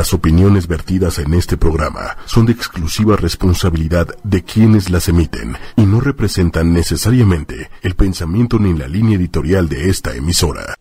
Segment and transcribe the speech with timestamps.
[0.00, 5.82] Las opiniones vertidas en este programa son de exclusiva responsabilidad de quienes las emiten y
[5.82, 10.74] no representan necesariamente el pensamiento ni la línea editorial de esta emisora.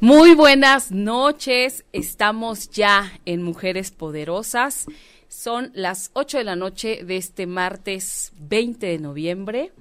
[0.00, 4.84] Muy buenas noches, estamos ya en Mujeres Poderosas.
[5.28, 9.72] Son las 8 de la noche de este martes 20 de noviembre,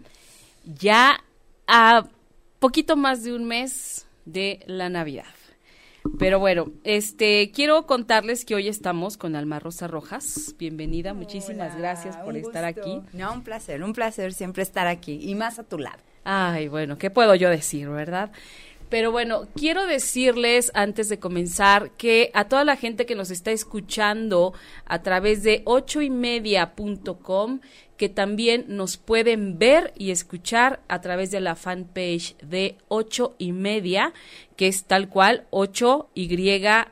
[0.63, 1.21] ya
[1.67, 2.05] a
[2.59, 5.34] poquito más de un mes de la Navidad.
[6.19, 10.55] Pero bueno, este quiero contarles que hoy estamos con Alma Rosa Rojas.
[10.57, 13.02] Bienvenida, muchísimas gracias por estar aquí.
[13.13, 15.97] No, un placer, un placer siempre estar aquí y más a tu lado.
[16.23, 18.31] Ay, bueno, ¿qué puedo yo decir, verdad?
[18.89, 23.52] Pero bueno, quiero decirles antes de comenzar que a toda la gente que nos está
[23.52, 24.53] escuchando
[24.85, 27.59] a través de ochoymedia.com,
[27.98, 33.52] que también nos pueden ver y escuchar a través de la fanpage de ocho y
[33.52, 34.13] media,
[34.55, 36.27] que es tal cual ocho y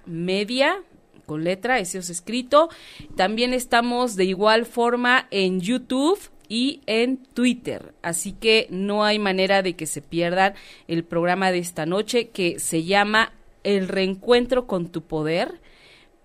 [0.05, 0.81] media
[1.25, 2.69] con letra, ese es escrito.
[3.15, 6.19] También estamos de igual forma en YouTube
[6.49, 7.93] y en Twitter.
[8.01, 10.53] Así que no hay manera de que se pierdan
[10.87, 13.33] el programa de esta noche que se llama
[13.63, 15.61] El reencuentro con tu poder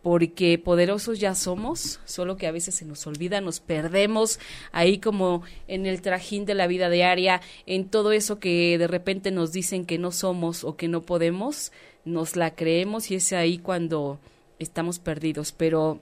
[0.03, 4.39] porque poderosos ya somos, solo que a veces se nos olvida, nos perdemos
[4.73, 9.31] ahí como en el trajín de la vida diaria, en todo eso que de repente
[9.31, 11.73] nos dicen que no somos o que no podemos,
[12.05, 14.19] nos la creemos y es ahí cuando
[14.59, 16.01] estamos perdidos, pero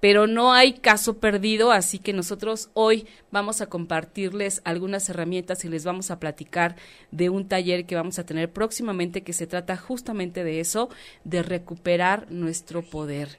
[0.00, 5.68] pero no hay caso perdido, así que nosotros hoy vamos a compartirles algunas herramientas y
[5.68, 6.76] les vamos a platicar
[7.10, 10.88] de un taller que vamos a tener próximamente que se trata justamente de eso,
[11.24, 13.38] de recuperar nuestro poder.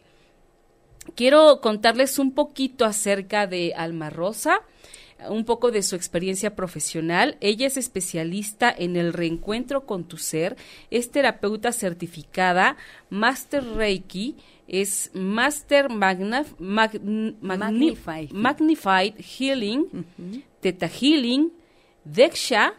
[1.15, 4.61] Quiero contarles un poquito acerca de Alma Rosa
[5.27, 7.37] un poco de su experiencia profesional.
[7.41, 10.55] Ella es especialista en el reencuentro con tu ser,
[10.91, 12.77] es terapeuta certificada,
[13.09, 14.37] Master Reiki,
[14.69, 15.89] es Master
[18.31, 20.05] Magnified, Healing,
[20.61, 21.51] Teta Healing,
[22.05, 22.73] Deksha,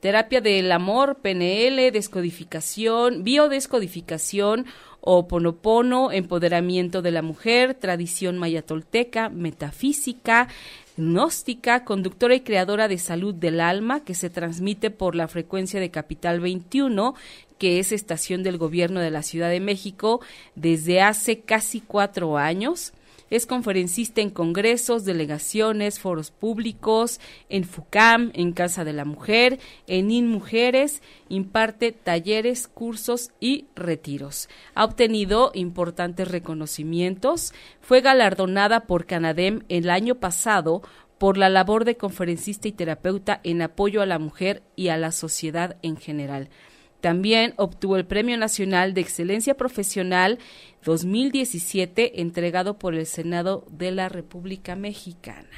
[0.00, 4.66] terapia del amor, PNL, descodificación, biodescodificación,
[5.00, 10.48] Oponopono, empoderamiento de la mujer, tradición mayatolteca, metafísica,
[10.98, 15.90] gnóstica, conductora y creadora de salud del alma, que se transmite por la frecuencia de
[15.90, 17.14] Capital 21,
[17.58, 20.20] que es estación del gobierno de la Ciudad de México
[20.54, 22.92] desde hace casi cuatro años.
[23.30, 30.10] Es conferencista en congresos, delegaciones, foros públicos, en FUCAM, en Casa de la Mujer, en
[30.10, 34.48] InMujeres, imparte talleres, cursos y retiros.
[34.74, 37.52] Ha obtenido importantes reconocimientos.
[37.80, 40.82] Fue galardonada por Canadem el año pasado
[41.18, 45.12] por la labor de conferencista y terapeuta en apoyo a la mujer y a la
[45.12, 46.48] sociedad en general.
[47.00, 50.38] También obtuvo el Premio Nacional de Excelencia Profesional
[50.84, 55.48] 2017 entregado por el Senado de la República Mexicana.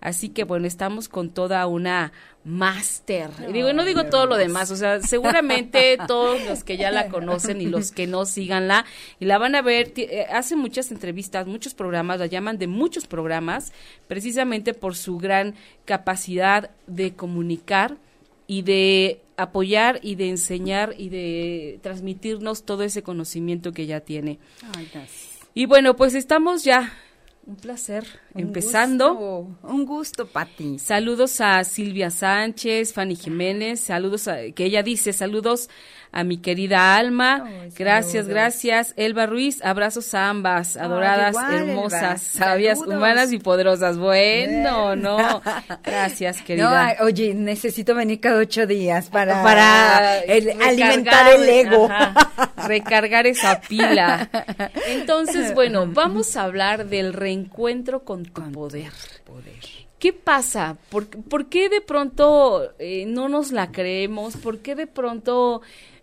[0.00, 2.12] Así que bueno, estamos con toda una
[2.44, 3.30] máster.
[3.52, 7.60] digo, no digo todo lo demás, o sea, seguramente todos los que ya la conocen
[7.60, 8.86] y los que no síganla
[9.18, 13.06] y la van a ver, eh, hace muchas entrevistas, muchos programas, la llaman de muchos
[13.06, 13.72] programas,
[14.06, 17.96] precisamente por su gran capacidad de comunicar
[18.48, 24.40] y de apoyar y de enseñar y de transmitirnos todo ese conocimiento que ya tiene.
[25.54, 26.92] y bueno, pues estamos ya
[27.48, 28.04] un placer.
[28.34, 29.48] Empezando.
[29.62, 30.78] un gusto, Pati.
[30.78, 35.70] Saludos a Silvia Sánchez, Fanny Jiménez, saludos a, que ella dice, saludos
[36.12, 37.48] a mi querida Alma.
[37.76, 38.92] gracias, gracias.
[38.96, 43.96] Elba Ruiz, abrazos a ambas, adoradas, hermosas, sabias, humanas y poderosas.
[43.96, 45.40] Bueno, no.
[45.84, 46.96] Gracias, querida.
[47.00, 51.88] oye, necesito venir cada ocho días para, para alimentar el ego.
[52.66, 54.28] Recargar esa pila.
[54.88, 58.92] Entonces, bueno, vamos a hablar del reencuentro con tu poder.
[59.24, 59.88] poder.
[59.98, 60.76] ¿Qué pasa?
[60.90, 64.36] ¿Por, ¿Por, qué de pronto eh, no nos la creemos?
[64.36, 65.60] ¿Por qué de pronto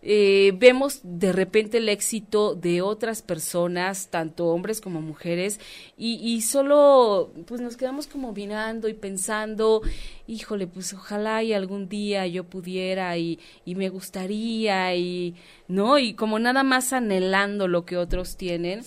[0.08, 5.60] eh, vemos de repente el éxito de otras personas, tanto hombres como mujeres,
[5.98, 9.82] y, y, solo pues nos quedamos como mirando y pensando,
[10.28, 15.34] híjole, pues ojalá y algún día yo pudiera y, y me gustaría y
[15.68, 18.84] no, y como nada más anhelando lo que otros tienen,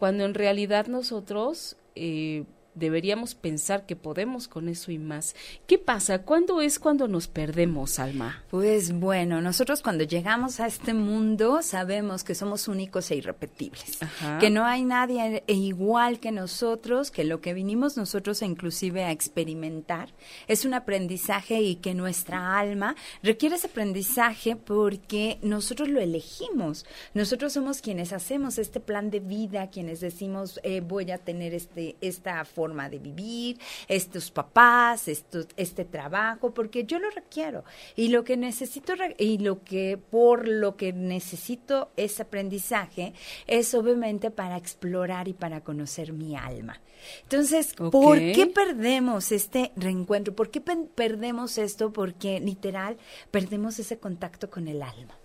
[0.00, 2.42] cuando en realidad nosotros eh,
[2.76, 5.34] deberíamos pensar que podemos con eso y más.
[5.66, 6.22] ¿Qué pasa?
[6.22, 8.44] ¿Cuándo es cuando nos perdemos, Alma?
[8.50, 13.98] Pues bueno, nosotros cuando llegamos a este mundo sabemos que somos únicos e irrepetibles,
[14.38, 20.10] que no hay nadie igual que nosotros, que lo que vinimos nosotros inclusive a experimentar
[20.46, 26.84] es un aprendizaje y que nuestra alma requiere ese aprendizaje porque nosotros lo elegimos.
[27.14, 31.96] Nosotros somos quienes hacemos este plan de vida, quienes decimos eh, voy a tener este
[32.00, 37.62] esta forma forma de vivir, estos papás, esto, este trabajo, porque yo lo requiero.
[37.94, 43.12] Y lo que necesito, y lo que, por lo que necesito ese aprendizaje,
[43.46, 46.80] es obviamente para explorar y para conocer mi alma.
[47.22, 50.34] Entonces, ¿por qué perdemos este reencuentro?
[50.34, 51.92] ¿Por qué perdemos esto?
[51.92, 52.96] Porque literal
[53.30, 55.16] perdemos ese contacto con el alma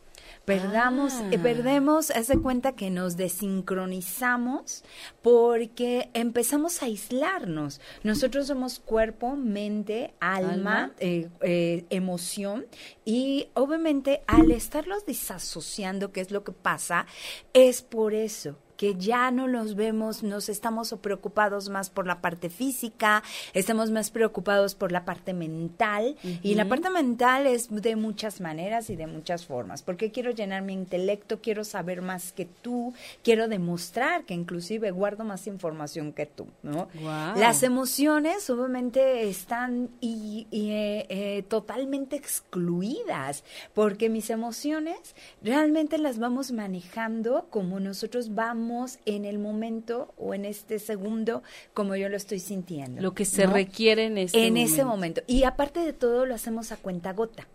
[0.45, 1.43] perdamos, eh, ah.
[1.43, 4.83] perdemos, hace cuenta que nos desincronizamos
[5.21, 7.79] porque empezamos a aislarnos.
[8.03, 12.65] Nosotros somos cuerpo, mente, alma, eh, eh, emoción
[13.05, 17.05] y obviamente al estarlos disasociando, que es lo que pasa,
[17.53, 22.49] es por eso que ya no los vemos, nos estamos preocupados más por la parte
[22.49, 23.21] física,
[23.53, 28.89] estamos más preocupados por la parte mental y la parte mental es de muchas maneras
[28.89, 32.91] y de muchas formas, porque quiero llenar mi intelecto, quiero saber más que tú,
[33.23, 36.87] quiero demostrar que inclusive guardo más información que tú, ¿no?
[37.35, 43.43] Las emociones obviamente están y, eh, eh, totalmente excluidas,
[43.75, 48.70] porque mis emociones realmente las vamos manejando como nosotros vamos
[49.05, 53.01] en el momento o en este segundo como yo lo estoy sintiendo.
[53.01, 55.21] Lo que se requiere en este En ese momento.
[55.27, 57.47] Y aparte de todo lo hacemos a cuenta gota.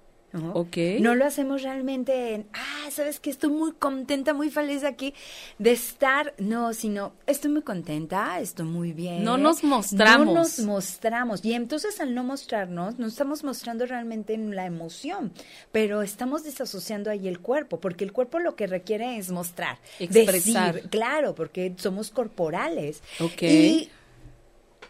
[1.00, 5.14] No lo hacemos realmente en, ah, sabes que estoy muy contenta, muy feliz aquí
[5.58, 9.24] de estar, no, sino estoy muy contenta, estoy muy bien.
[9.24, 10.26] No nos mostramos.
[10.26, 11.44] No nos mostramos.
[11.44, 15.32] Y entonces al no mostrarnos, no estamos mostrando realmente en la emoción,
[15.72, 20.82] pero estamos desasociando ahí el cuerpo, porque el cuerpo lo que requiere es mostrar, expresar.
[20.90, 23.02] claro, porque somos corporales.
[23.40, 23.90] Y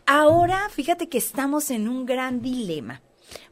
[0.07, 3.03] ahora, fíjate que estamos en un gran dilema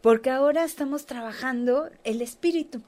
[0.01, 2.83] porque ahora estamos trabajando el espíritu.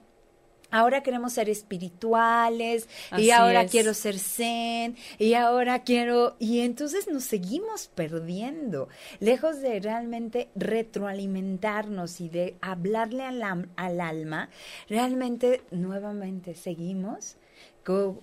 [0.70, 7.22] Ahora queremos ser espirituales y ahora quiero ser zen y ahora quiero y entonces nos
[7.22, 8.88] seguimos perdiendo,
[9.20, 14.50] lejos de realmente retroalimentarnos y de hablarle al, al alma,
[14.88, 17.36] realmente nuevamente seguimos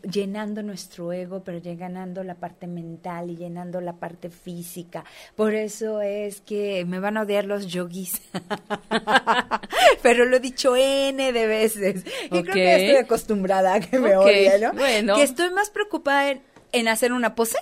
[0.04, 5.06] llenando nuestro ego, pero llenando la parte mental y llenando la parte física.
[5.36, 8.21] Por eso es que me van a odiar los yogis.
[10.01, 12.04] pero lo he dicho N de veces.
[12.25, 14.74] Y creo que estoy acostumbrada a que me odien, ¿no?
[14.74, 15.15] Bueno.
[15.15, 16.36] Que estoy más preocupada
[16.71, 17.57] en, hacer una pose.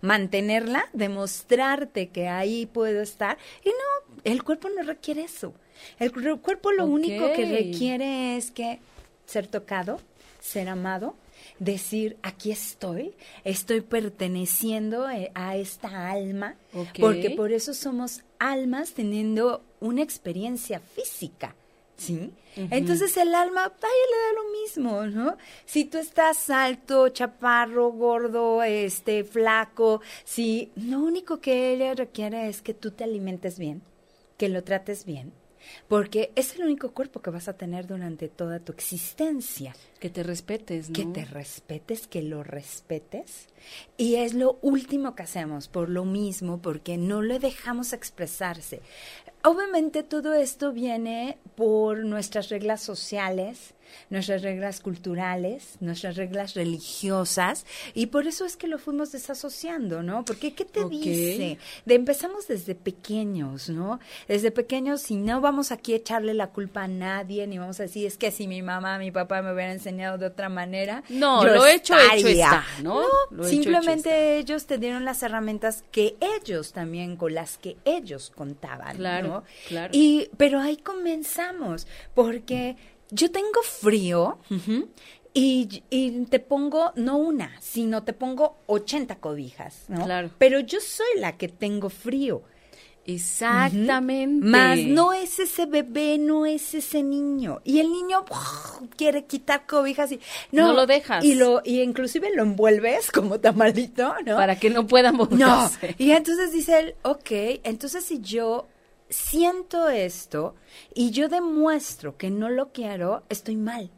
[0.00, 3.38] mantenerla, demostrarte que ahí puedo estar.
[3.64, 5.54] Y no, el cuerpo no requiere eso.
[5.98, 8.80] El, cuerpo lo único que requiere es que
[9.26, 10.00] ser tocado,
[10.40, 11.14] ser amado,
[11.58, 13.14] decir, aquí estoy,
[13.44, 16.56] estoy perteneciendo eh, a esta alma,
[16.98, 21.54] porque por eso somos almas teniendo una experiencia física.
[21.96, 22.32] ¿Sí?
[22.54, 25.36] Entonces el alma, vaya, le da lo mismo, ¿no?
[25.64, 32.62] Si tú estás alto, chaparro, gordo, este, flaco, si lo único que ella requiere es
[32.62, 33.82] que tú te alimentes bien,
[34.36, 35.32] que lo trates bien,
[35.88, 39.74] porque es el único cuerpo que vas a tener durante toda tu existencia.
[40.00, 40.94] Que te respetes, ¿no?
[40.94, 43.48] Que te respetes, que lo respetes.
[43.96, 48.80] Y es lo último que hacemos, por lo mismo, porque no le dejamos expresarse.
[49.44, 53.74] Obviamente todo esto viene por nuestras reglas sociales,
[54.10, 60.24] nuestras reglas culturales, nuestras reglas religiosas, y por eso es que lo fuimos desasociando, ¿no?
[60.24, 61.58] Porque, ¿qué te dice?
[61.84, 64.00] De, empezamos desde pequeños, ¿no?
[64.26, 67.84] Desde pequeños, y no vamos aquí a echarle la culpa a nadie, ni vamos a
[67.84, 71.02] decir, es que si mi mamá, mi papá me hubieran enseñado de otra manera.
[71.08, 73.02] No, lo he hecho, hecho está, ¿no?
[73.42, 79.44] simplemente ellos te dieron las herramientas que ellos también, con las que ellos contaban, claro,
[79.68, 79.90] Claro.
[79.92, 82.76] Y, pero ahí comenzamos, porque
[83.10, 84.38] yo tengo frío
[85.34, 90.04] y, te pongo no una, sino te pongo 80 cobijas, ¿no?
[90.04, 90.30] Claro.
[90.38, 92.42] Pero yo soy la que tengo frío.
[93.06, 94.44] Exactamente.
[94.44, 97.62] Más no es ese bebé, no es ese niño.
[97.64, 98.26] Y el niño
[98.96, 100.20] quiere quitar cobijas y
[100.52, 101.24] no, lo dejas.
[101.24, 104.36] Y lo y inclusive lo envuelves como tamalito, ¿no?
[104.36, 105.42] Para que no pueda moverse.
[105.42, 105.70] No.
[105.96, 107.30] Y entonces dice él, ok,
[107.64, 108.66] entonces si yo
[109.08, 110.54] siento esto
[110.94, 113.90] y yo demuestro que no lo quiero, estoy mal.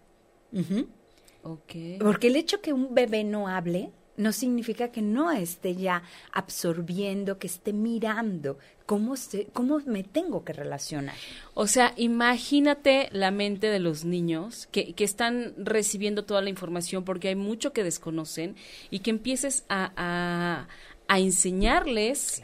[1.42, 1.98] okay.
[1.98, 6.02] Porque el hecho que un bebé no hable no significa que no esté ya
[6.32, 11.14] absorbiendo, que esté mirando cómo, se, cómo me tengo que relacionar.
[11.54, 17.02] O sea, imagínate la mente de los niños que, que están recibiendo toda la información
[17.04, 18.56] porque hay mucho que desconocen
[18.90, 20.68] y que empieces a, a,
[21.08, 22.42] a enseñarles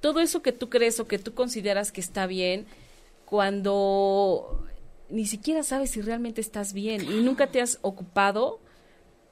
[0.00, 2.66] todo eso que tú crees o que tú consideras que está bien
[3.24, 4.64] cuando
[5.08, 8.60] ni siquiera sabes si realmente estás bien y nunca te has ocupado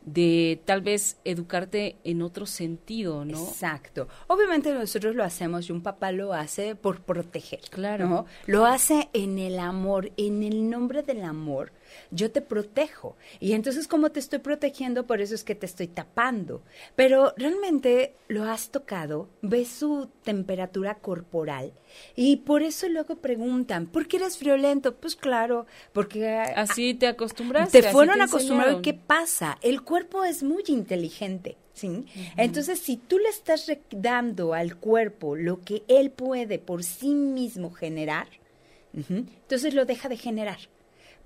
[0.05, 3.43] de tal vez educarte en otro sentido, ¿no?
[3.43, 4.07] Exacto.
[4.27, 7.61] Obviamente nosotros lo hacemos y un papá lo hace por proteger.
[7.71, 8.09] Claro.
[8.09, 8.27] ¿no?
[8.47, 11.73] Lo hace en el amor, en el nombre del amor
[12.11, 13.17] yo te protejo.
[13.41, 16.63] Y entonces, como te estoy protegiendo, por eso es que te estoy tapando.
[16.97, 21.73] Pero realmente lo has tocado, ves su temperatura corporal
[22.17, 24.95] y por eso luego preguntan, ¿por qué eres violento?
[24.95, 26.29] Pues claro, porque...
[26.39, 27.83] Así te acostumbraste.
[27.83, 28.83] Te fueron acostumbrados.
[28.83, 29.59] ¿Qué pasa?
[29.63, 31.57] El cuerpo es muy inteligente.
[31.75, 32.07] ¿Sí?
[32.37, 37.73] Entonces, si tú le estás dando al cuerpo lo que él puede por sí mismo
[37.73, 38.29] generar,
[38.93, 40.59] entonces lo deja de generar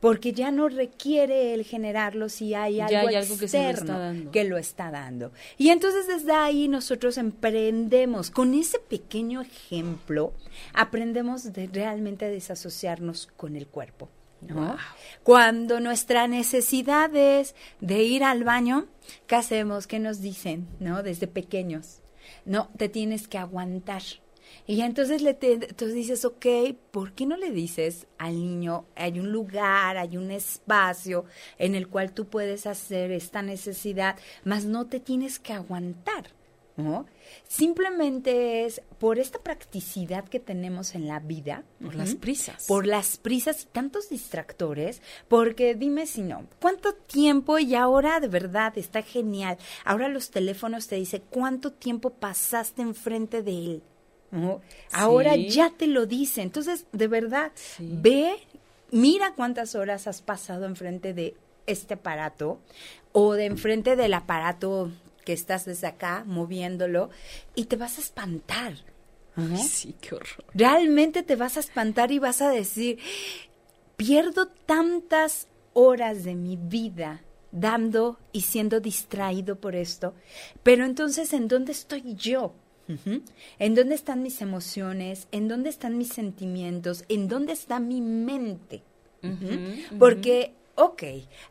[0.00, 5.32] porque ya no requiere el generarlo si hay algo, externo que, lo está dando.
[5.56, 10.32] Y entonces desde ahí nosotros emprendemos, con ese pequeño ejemplo,
[10.72, 14.08] aprendemos de realmente a desasociarnos con el cuerpo.
[15.24, 18.86] Cuando nuestra necesidad es de ir al baño,
[19.26, 19.86] ¿qué hacemos?
[19.86, 20.68] ¿Qué nos dicen?
[20.78, 21.02] ¿No?
[21.02, 22.02] Desde pequeños.
[22.44, 24.02] No, te tienes que aguantar.
[24.66, 26.46] Y entonces le te, entonces dices, ok,
[26.90, 31.24] ¿por qué no le dices al niño, hay un lugar, hay un espacio
[31.58, 36.38] en el cual tú puedes hacer esta necesidad, más no te tienes que aguantar?
[36.78, 37.06] ¿no?
[37.48, 41.64] Simplemente es por esta practicidad que tenemos en la vida.
[41.82, 42.66] Por las prisas.
[42.66, 48.28] Por las prisas y tantos distractores, porque dime si no, ¿cuánto tiempo y ahora de
[48.28, 49.58] verdad está genial?
[49.84, 53.82] Ahora los teléfonos te dicen cuánto tiempo pasaste enfrente de él.
[54.92, 56.42] Ahora ya te lo dice.
[56.42, 58.36] Entonces, de verdad, ve,
[58.90, 61.34] mira cuántas horas has pasado enfrente de
[61.66, 62.60] este aparato
[63.12, 64.90] o de enfrente del aparato
[65.24, 67.10] que estás desde acá moviéndolo
[67.54, 68.74] y te vas a espantar.
[69.56, 70.44] Sí, qué horror.
[70.52, 72.98] Realmente te vas a espantar y vas a decir,
[73.96, 80.14] pierdo tantas horas de mi vida dando y siendo distraído por esto,
[80.62, 82.52] pero entonces, ¿en dónde estoy yo?
[83.58, 85.28] ¿En dónde están mis emociones?
[85.32, 87.04] ¿En dónde están mis sentimientos?
[87.08, 88.82] ¿En dónde está mi mente?
[89.98, 91.02] Porque ok,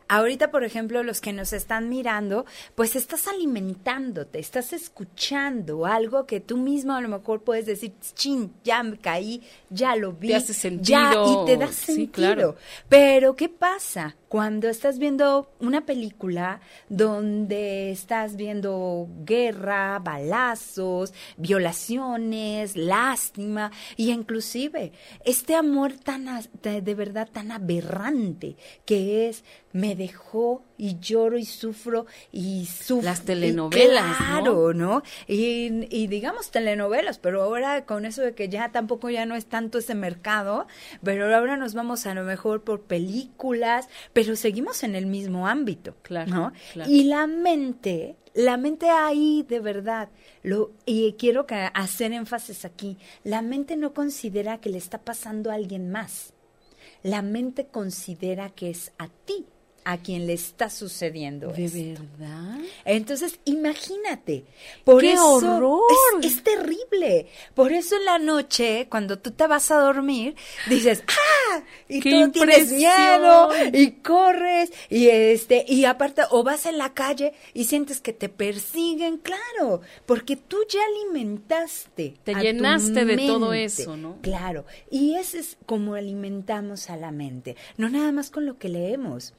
[0.08, 6.40] ahorita por ejemplo los que nos están mirando, pues estás alimentándote, estás escuchando algo que
[6.40, 10.40] tú mismo a lo mejor puedes decir, chin, ya me caí, ya lo vi, te
[10.40, 10.82] sentido.
[10.82, 12.56] ya y te da sentido.
[12.88, 14.16] Pero ¿qué pasa?
[14.28, 24.92] Cuando estás viendo una película donde estás viendo guerra, balazos, violaciones, lástima y inclusive
[25.24, 26.26] este amor tan
[26.62, 33.04] de verdad tan aberrante que es me dejó y lloro y sufro y sufro.
[33.04, 35.02] Las telenovelas, claro, ¿no?
[35.26, 39.78] Y, digamos telenovelas, pero ahora con eso de que ya tampoco ya no es tanto
[39.78, 40.66] ese mercado,
[41.02, 45.94] pero ahora nos vamos a lo mejor por películas, pero seguimos en el mismo ámbito,
[46.02, 46.52] claro, ¿no?
[46.88, 50.08] Y la mente, la mente ahí de verdad,
[50.42, 55.54] lo, y quiero hacer énfasis aquí, la mente no considera que le está pasando a
[55.54, 56.32] alguien más.
[57.04, 59.46] La mente considera que es a ti
[59.88, 62.58] a quien le está sucediendo ¿De verdad?
[62.84, 64.44] Entonces, imagínate.
[64.84, 65.80] Por ¡Qué eso horror!
[66.22, 67.28] Es, terrible.
[67.54, 70.36] Por eso en la noche, cuando tú te vas a dormir,
[70.68, 71.62] dices, ¡ah!
[71.88, 77.32] Y tú tienes miedo y corres y este y aparte o vas en la calle
[77.54, 82.14] y sientes que te persiguen, claro, porque tú ya alimentaste.
[82.24, 84.18] Te llenaste de todo eso, ¿no?
[84.20, 84.66] Claro.
[84.90, 87.56] Y ese es como alimentamos a la mente.
[87.78, 89.32] No nada más con lo que leemos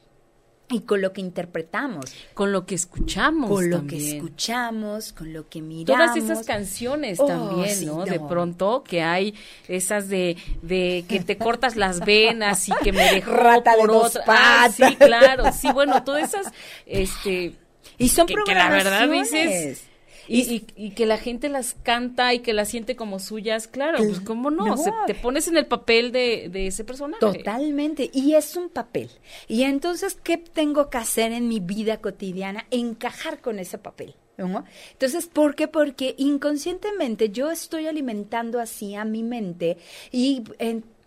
[0.70, 2.06] y con lo que interpretamos.
[2.34, 3.50] Con lo que escuchamos.
[3.50, 6.14] Con lo que escuchamos, con lo que miramos.
[6.14, 8.04] Todas esas canciones oh, también, ¿no?
[8.04, 9.34] De pronto que hay
[9.68, 13.96] esas de, de que te cortas las venas y que me dejó Rata por de
[13.96, 14.24] otra.
[14.26, 15.44] Ah, sí, claro.
[15.52, 16.52] Sí, bueno, todas esas,
[16.86, 17.54] este...
[17.98, 19.89] Y son que, que la verdad dices
[20.30, 24.20] y, y, que la gente las canta y que las siente como suyas, claro, pues
[24.20, 27.18] cómo no, te pones en el papel de, de, ese personaje.
[27.20, 29.10] Totalmente, y es un papel.
[29.48, 32.66] Y entonces, ¿qué tengo que hacer en mi vida cotidiana?
[32.70, 34.14] Encajar con ese papel.
[34.38, 34.64] ¿no?
[34.92, 35.68] Entonces, ¿por qué?
[35.68, 39.78] Porque inconscientemente yo estoy alimentando así a mi mente
[40.12, 40.44] y,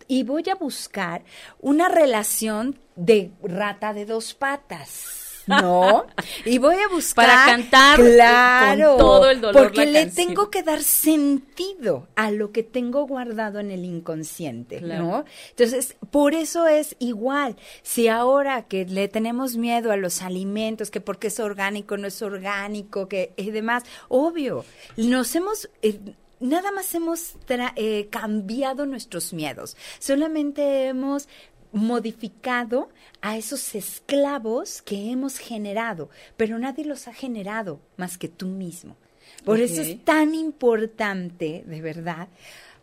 [0.06, 1.24] y voy a buscar
[1.60, 5.23] una relación de rata de dos patas.
[5.46, 6.06] ¿No?
[6.44, 10.26] Y voy a buscar para cantar claro, con todo el dolor porque la le canción.
[10.28, 15.02] tengo que dar sentido a lo que tengo guardado en el inconsciente, Claro.
[15.04, 15.24] ¿no?
[15.50, 17.56] Entonces, por eso es igual.
[17.82, 22.20] Si ahora que le tenemos miedo a los alimentos, que porque es orgánico, no es
[22.22, 24.64] orgánico, que y demás, obvio,
[24.96, 25.98] nos hemos eh,
[26.40, 31.26] Nada más hemos tra- eh, cambiado nuestros miedos, solamente hemos
[31.74, 32.88] modificado
[33.20, 38.96] a esos esclavos que hemos generado, pero nadie los ha generado más que tú mismo.
[39.44, 42.28] Por eso es tan importante, de verdad,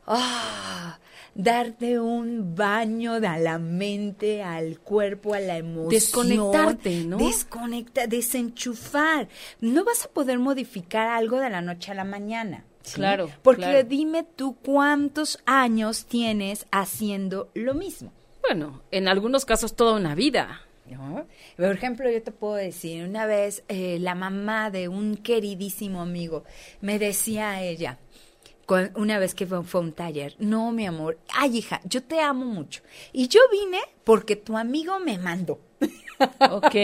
[0.06, 1.00] ah,
[1.34, 5.90] darte un baño a la mente, al cuerpo, a la emoción.
[5.90, 7.18] Desconectarte, ¿no?
[7.18, 9.30] Desconecta, desenchufar.
[9.62, 12.66] No vas a poder modificar algo de la noche a la mañana.
[12.84, 12.96] ¿sí?
[12.96, 13.84] Claro, Porque claro.
[13.88, 18.12] dime tú cuántos años tienes haciendo lo mismo.
[18.42, 20.62] Bueno, en algunos casos toda una vida.
[20.90, 21.26] ¿no?
[21.56, 26.44] Por ejemplo, yo te puedo decir, una vez eh, la mamá de un queridísimo amigo
[26.82, 27.98] me decía a ella,
[28.96, 32.46] una vez que fue, fue un taller, no, mi amor, ay hija, yo te amo
[32.46, 32.82] mucho.
[33.12, 35.60] Y yo vine porque tu amigo me mandó.
[36.52, 36.64] Ok.
[36.64, 36.76] ok.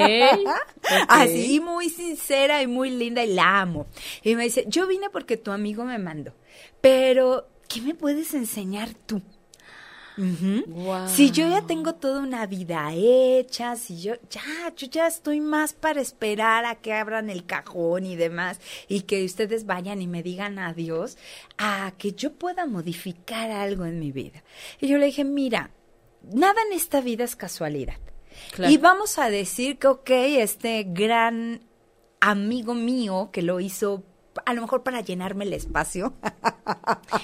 [1.07, 3.87] Así muy sincera y muy linda y la amo.
[4.23, 6.33] Y me dice, yo vine porque tu amigo me mandó,
[6.81, 9.21] pero ¿qué me puedes enseñar tú?
[11.07, 14.41] Si yo ya tengo toda una vida hecha, si yo ya,
[14.75, 19.23] yo ya estoy más para esperar a que abran el cajón y demás y que
[19.23, 21.17] ustedes vayan y me digan adiós,
[21.57, 24.43] a que yo pueda modificar algo en mi vida.
[24.81, 25.71] Y yo le dije, mira,
[26.23, 27.97] nada en esta vida es casualidad.
[28.53, 28.71] Claro.
[28.71, 31.61] Y vamos a decir que, ok, este gran
[32.19, 34.03] amigo mío que lo hizo
[34.45, 36.13] a lo mejor para llenarme el espacio.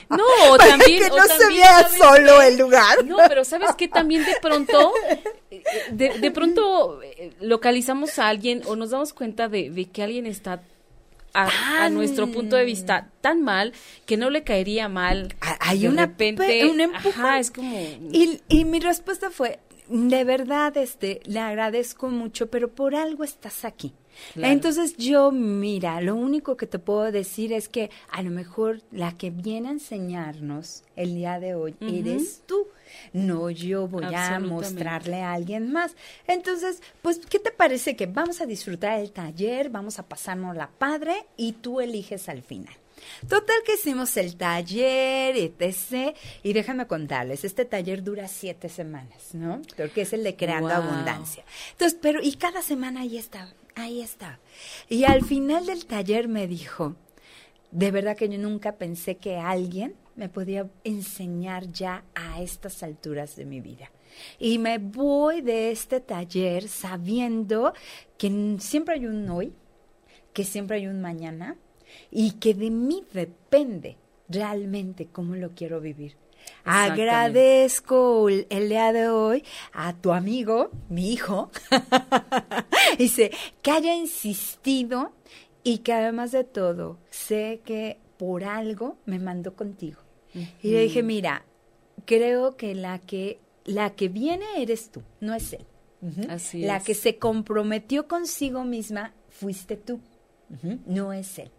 [0.09, 1.03] No, o Para también.
[1.03, 3.05] que o no se también, vea ¿sabes solo el lugar.
[3.05, 3.87] No, pero ¿sabes qué?
[3.87, 4.93] También de pronto,
[5.51, 10.03] eh, de, de pronto eh, localizamos a alguien o nos damos cuenta de, de que
[10.03, 10.61] alguien está
[11.33, 13.73] a, a Tan- nuestro punto de vista tan mal
[14.05, 15.33] que no le caería mal.
[15.41, 17.25] Ah, hay de una repente, pe- un empujón.
[17.25, 17.75] ajá, es como
[18.11, 23.65] Y, y mi respuesta fue, de verdad, este, le agradezco mucho, pero por algo estás
[23.65, 23.93] aquí.
[24.33, 24.53] Claro.
[24.53, 29.17] Entonces yo, mira, lo único que te puedo decir es que a lo mejor la
[29.17, 32.67] que viene a enseñarnos el día de hoy eres tú.
[33.11, 35.95] No yo voy a mostrarle a alguien más.
[36.27, 40.69] Entonces, pues, ¿qué te parece que vamos a disfrutar el taller, vamos a pasarnos la
[40.69, 42.73] padre y tú eliges al final?
[43.27, 46.15] Total que hicimos el taller, etc.
[46.43, 49.61] Y déjame contarles, este taller dura siete semanas, ¿no?
[49.77, 50.83] Porque es el de Creando Wow.
[50.83, 51.43] Abundancia.
[51.71, 54.39] Entonces, pero, y cada semana ahí está, ahí está.
[54.89, 56.95] Y al final del taller me dijo,
[57.71, 63.35] de verdad que yo nunca pensé que alguien me podía enseñar ya a estas alturas
[63.35, 63.91] de mi vida.
[64.39, 67.73] Y me voy de este taller sabiendo
[68.17, 69.53] que siempre hay un hoy,
[70.33, 71.57] que siempre hay un mañana
[72.11, 73.97] y que de mí depende
[74.29, 76.17] realmente cómo lo quiero vivir.
[76.65, 81.51] Agradezco el, el día de hoy a tu amigo, mi hijo,
[82.97, 85.13] dice, que haya insistido
[85.63, 89.99] y que además de todo, sé que por algo me mandó contigo.
[90.61, 91.45] Y le dije, mira,
[92.05, 95.65] creo que la que la que viene eres tú, no es él.
[96.29, 96.83] Así la es.
[96.83, 100.01] que se comprometió consigo misma fuiste tú,
[100.85, 101.51] no es él.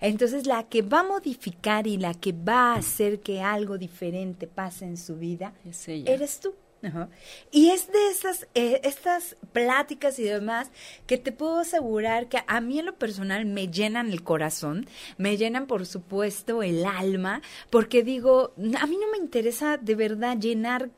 [0.00, 4.46] Entonces la que va a modificar y la que va a hacer que algo diferente
[4.46, 5.52] pase en su vida
[5.86, 6.54] eres tú.
[6.82, 7.08] Ajá.
[7.50, 10.70] Y es de esas, eh, estas pláticas y demás
[11.06, 15.36] que te puedo asegurar que a mí en lo personal me llenan el corazón, me
[15.36, 20.90] llenan por supuesto el alma, porque digo, a mí no me interesa de verdad llenar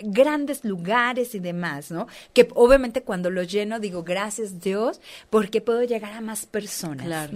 [0.00, 2.06] grandes lugares y demás, ¿no?
[2.32, 7.06] Que obviamente cuando los lleno digo gracias Dios porque puedo llegar a más personas.
[7.06, 7.32] Claro.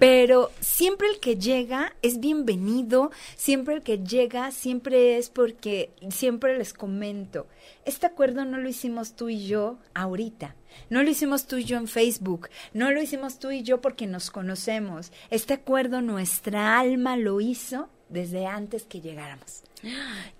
[0.00, 6.56] Pero siempre el que llega es bienvenido, siempre el que llega siempre es porque siempre
[6.58, 7.46] les comento,
[7.84, 10.54] este acuerdo no lo hicimos tú y yo ahorita.
[10.88, 14.06] No lo hicimos tú y yo en Facebook, no lo hicimos tú y yo porque
[14.06, 15.12] nos conocemos.
[15.30, 19.62] Este acuerdo nuestra alma lo hizo desde antes que llegáramos.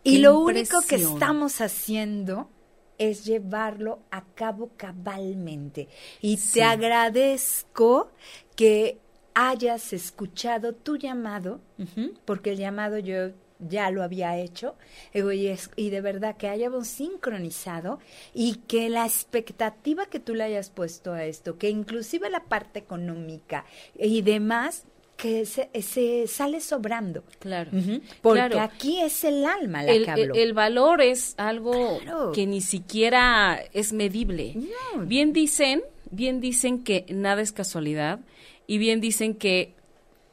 [0.04, 2.48] Y ¡Qué lo único que estamos haciendo
[2.98, 5.88] es llevarlo a cabo cabalmente.
[6.20, 6.54] Y Sí.
[6.54, 8.10] te agradezco
[8.54, 8.98] que
[9.34, 11.60] hayas escuchado tu llamado,
[12.24, 14.74] porque el llamado yo ya lo había hecho,
[15.14, 18.00] y de verdad que hayamos sincronizado
[18.34, 22.80] y que la expectativa que tú le hayas puesto a esto, que inclusive la parte
[22.80, 23.64] económica
[23.96, 24.84] y demás,
[25.16, 27.22] que se, se sale sobrando.
[27.38, 27.70] Claro.
[28.22, 28.60] Porque Claro.
[28.60, 30.34] aquí es el alma la el, que habló.
[30.34, 32.32] el- el valor es algo Claro.
[32.32, 34.54] que ni siquiera es medible.
[34.96, 35.02] No.
[35.06, 38.20] Bien dicen bien dicen que nada es casualidad
[38.66, 39.74] y bien dicen que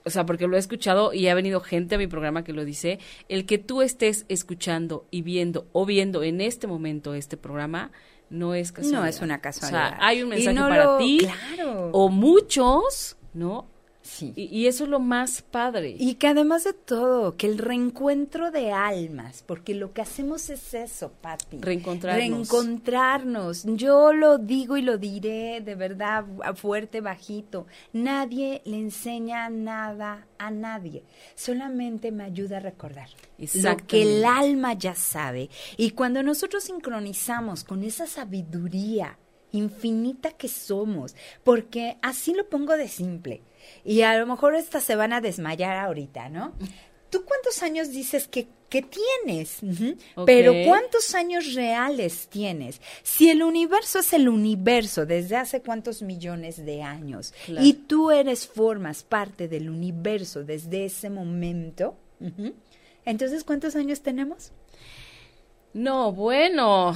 [0.06, 2.66] o sea, porque lo he escuchado y ha venido gente a mi programa que lo
[2.66, 7.92] dice, el que tú estés escuchando y viendo o viendo en este momento este programa
[8.30, 9.02] no es casualidad.
[9.02, 9.88] No es una casualidad.
[9.88, 11.28] O sea, hay un mensaje para ti
[11.92, 13.68] o muchos, ¿no?
[14.36, 15.96] Y, eso es lo más padre.
[15.98, 20.74] Y que además de todo, que el reencuentro de almas, porque lo que hacemos es
[20.74, 21.58] eso, Patti.
[21.60, 22.20] Reencontrarnos.
[22.20, 23.64] Reencontrarnos.
[23.66, 27.68] Yo lo digo y lo diré de verdad fuerte, bajito.
[27.94, 31.04] Nadie le enseña nada a nadie.
[31.36, 35.50] Solamente me ayuda a recordar lo que el alma ya sabe.
[35.78, 39.18] Y cuando nosotros sincronizamos con esa sabiduría
[39.52, 43.42] infinita que somos, porque así lo pongo de simple
[43.84, 46.54] y a lo mejor estas se van a desmayar ahorita, ¿no?
[47.10, 49.60] ¿Tú cuántos años dices que, que tienes?
[50.26, 52.82] Pero ¿cuántos años reales tienes?
[53.02, 58.48] Si el universo es el universo desde hace cuántos millones de años y tú eres,
[58.48, 61.98] formas parte del universo desde ese momento,
[63.06, 64.52] entonces ¿cuántos años tenemos?
[65.74, 66.96] No, bueno,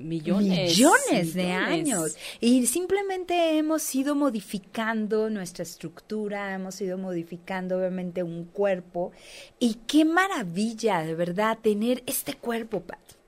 [0.00, 0.70] Millones.
[0.70, 2.16] Millones de años.
[2.40, 9.12] Y simplemente hemos ido modificando nuestra estructura, hemos ido modificando obviamente un cuerpo.
[9.58, 13.19] Y qué maravilla, de verdad, tener este cuerpo, Pat.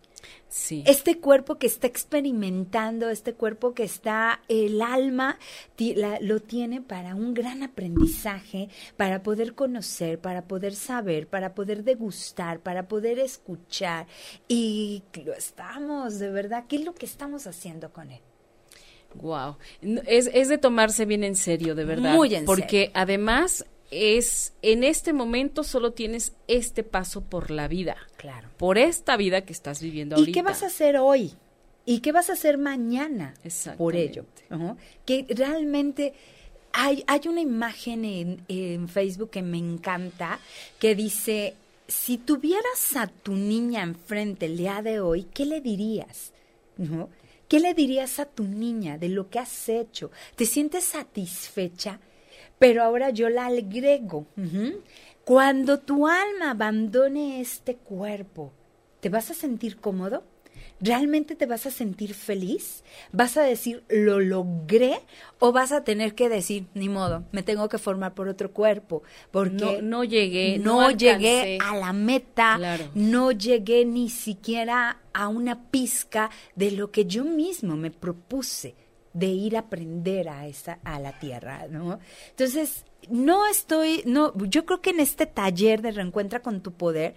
[0.52, 5.38] Este cuerpo que está experimentando, este cuerpo que está, el alma
[6.20, 12.60] lo tiene para un gran aprendizaje, para poder conocer, para poder saber, para poder degustar,
[12.60, 14.06] para poder escuchar.
[14.46, 18.20] Y lo estamos, de verdad, ¿qué es lo que estamos haciendo con él?
[19.14, 19.56] Wow,
[20.06, 22.14] es, es de tomarse bien en serio, de verdad.
[22.14, 27.96] Muy en Porque además es en este momento solo tienes este paso por la vida.
[28.16, 28.48] Claro.
[28.56, 30.30] Por esta vida que estás viviendo ahorita.
[30.30, 31.32] ¿Y qué vas a hacer hoy?
[31.84, 33.34] ¿Y qué vas a hacer mañana
[33.76, 34.24] por ello?
[35.04, 36.14] Que realmente
[36.72, 40.38] hay, hay una imagen en, en, Facebook que me encanta
[40.78, 41.54] que dice,
[41.88, 46.32] si tuvieras a tu niña enfrente el día de hoy, ¿qué le dirías?
[46.78, 47.10] ¿No?
[47.48, 50.10] ¿Qué le dirías a tu niña de lo que has hecho?
[50.36, 52.00] ¿Te sientes satisfecha?
[52.62, 54.24] Pero ahora yo la agrego.
[55.24, 58.52] Cuando tu alma abandone este cuerpo,
[59.00, 60.22] ¿te vas a sentir cómodo?
[60.78, 62.84] ¿Realmente te vas a sentir feliz?
[63.10, 65.00] ¿Vas a decir, lo logré?
[65.40, 69.02] ¿O vas a tener que decir, ni modo, me tengo que formar por otro cuerpo?
[69.32, 72.60] Porque no, llegué, no, llegué a la meta,
[72.94, 78.76] no llegué ni siquiera a una pizca de lo que yo mismo me propuse
[79.12, 81.98] de ir a aprender a esa a la tierra, ¿no?
[82.30, 87.14] Entonces, no estoy no yo creo que en este taller de reencuentra con tu poder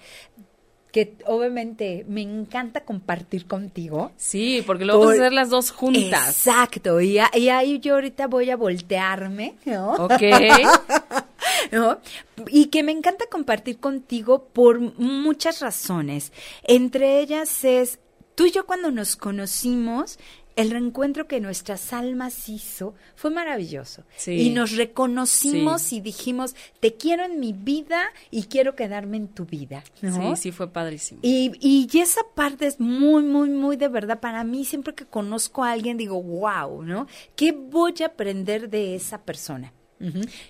[0.96, 4.14] que obviamente me encanta compartir contigo.
[4.16, 6.30] Sí, porque lo vamos a hacer las dos juntas.
[6.30, 9.92] Exacto, y, y, ahí yo ahorita voy a voltearme, ¿no?
[9.96, 10.22] Ok.
[11.74, 12.00] ¿No?
[12.48, 16.32] Y que me encanta compartir contigo por muchas razones.
[16.64, 18.00] Entre ellas es,
[18.36, 20.18] tú y yo cuando nos conocimos,
[20.56, 24.04] el reencuentro que nuestras almas hizo fue maravilloso.
[24.26, 29.46] Y nos reconocimos y dijimos, te quiero en mi vida y quiero quedarme en tu
[29.46, 29.84] vida.
[30.00, 31.20] Sí, sí, fue padrísimo.
[31.24, 34.20] Y, y esa parte es muy, muy, muy de verdad.
[34.20, 37.08] Para mí, siempre que conozco a alguien, digo, wow, ¿no?
[37.36, 39.74] ¿Qué voy a aprender de esa persona?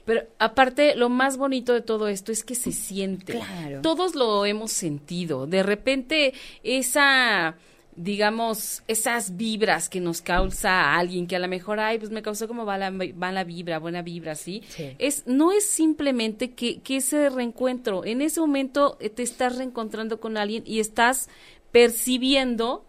[0.05, 3.33] Pero aparte, lo más bonito de todo esto es que se siente.
[3.33, 3.81] Claro.
[3.81, 5.47] Todos lo hemos sentido.
[5.47, 7.55] De repente, esa
[7.95, 12.21] digamos, esas vibras que nos causa a alguien que a lo mejor, ay, pues me
[12.21, 14.63] causó como va la, la vibra, buena vibra, ¿sí?
[14.99, 20.37] Es, no es simplemente que, que ese reencuentro, en ese momento te estás reencontrando con
[20.37, 21.29] alguien y estás
[21.71, 22.85] percibiendo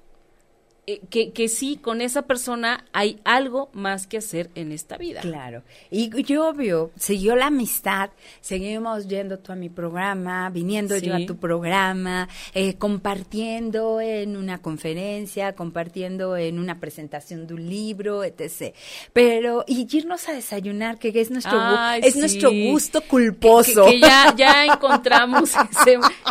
[0.88, 5.20] eh, que, que sí, con esa persona hay algo más que hacer en esta vida.
[5.20, 5.64] Claro.
[5.90, 11.26] Y yo, obvio, siguió la amistad, seguimos yendo tú a mi programa, viniendo yo a
[11.26, 18.72] tu programa, eh, compartiendo en una conferencia, compartiendo en una presentación de un libro, etc.
[19.12, 21.58] Pero, y irnos a desayunar, que es nuestro,
[22.00, 23.86] es nuestro gusto culposo.
[23.86, 25.50] Que, ya, ya encontramos,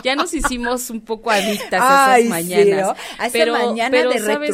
[0.01, 2.95] ya nos hicimos un poco adictas esas mañanas.
[3.33, 4.44] pero, mañana de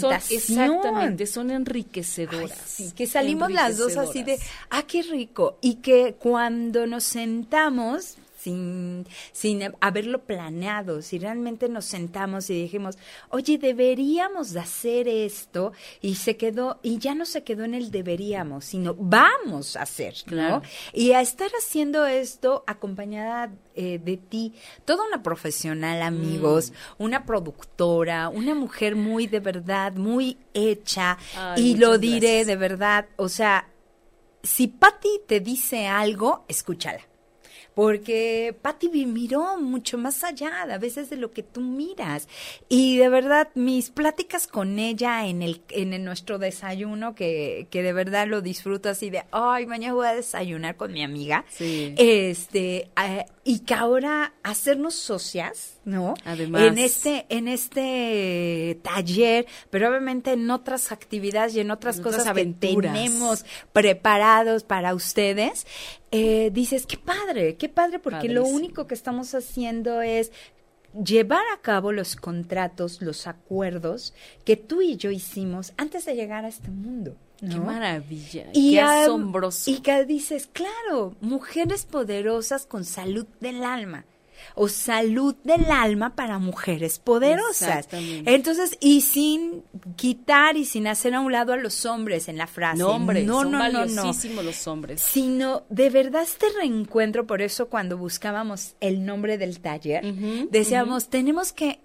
[0.00, 2.92] son, exactamente, son enriquecedoras.
[2.96, 4.38] que salimos las dos así de,
[4.70, 5.58] ah, qué rico.
[5.60, 12.98] Y que cuando nos sentamos, sin, sin haberlo planeado, si realmente nos sentamos y dijimos,
[13.30, 17.90] oye, deberíamos de hacer esto, y se quedó, y ya no se quedó en el
[17.90, 20.62] deberíamos, sino vamos a hacer, ¿no?
[20.92, 27.02] Y a estar haciendo esto acompañada eh, de ti, toda una profesional, amigos, mm.
[27.02, 31.16] una productora, una mujer muy de verdad, muy hecha,
[31.56, 33.68] y lo diré de verdad, o sea,
[34.42, 37.11] si Patti te dice algo, escúchala
[37.74, 42.28] porque Patti miró mucho más allá a veces de lo que tú miras.
[42.68, 47.92] Y de verdad, mis pláticas con ella en el en nuestro desayuno, que, que de
[47.92, 51.44] verdad lo disfruto así de, ay, mañana voy a desayunar con mi amiga.
[51.48, 51.94] Sí.
[51.96, 56.14] Este, eh, y que ahora hacernos socias, ¿no?
[56.24, 56.62] Además.
[56.62, 62.44] En este, en este taller, pero obviamente en otras actividades y en otras cosas que
[62.46, 65.66] tenemos preparados para ustedes,
[66.12, 70.30] eh, dices, qué padre, qué padre, porque lo único que estamos haciendo es
[70.92, 76.44] llevar a cabo los contratos, los acuerdos que tú y yo hicimos antes de llegar
[76.44, 77.16] a este mundo.
[77.48, 79.70] Qué maravilla, y qué asombroso.
[79.70, 84.04] Y que dices, claro, mujeres poderosas con salud del alma
[84.54, 87.88] o salud del alma para mujeres poderosas.
[87.92, 89.62] Entonces, y sin
[89.96, 92.78] quitar y sin hacer a un lado a los hombres en la frase.
[92.78, 95.00] No, hombre, no, son no, valiosísimos los hombres.
[95.00, 100.04] Sino, de verdad, este reencuentro, por eso cuando buscábamos el nombre del taller,
[100.50, 101.80] decíamos, tenemos que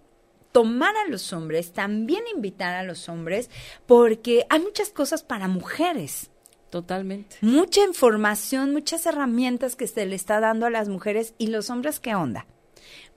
[0.58, 3.52] tomar a los hombres, también invitar a los hombres,
[3.86, 6.32] porque hay muchas cosas para mujeres.
[6.72, 7.38] Totalmente.
[7.42, 12.00] Mucha información, muchas herramientas que se le está dando a las mujeres y los hombres,
[12.00, 12.48] ¿qué onda?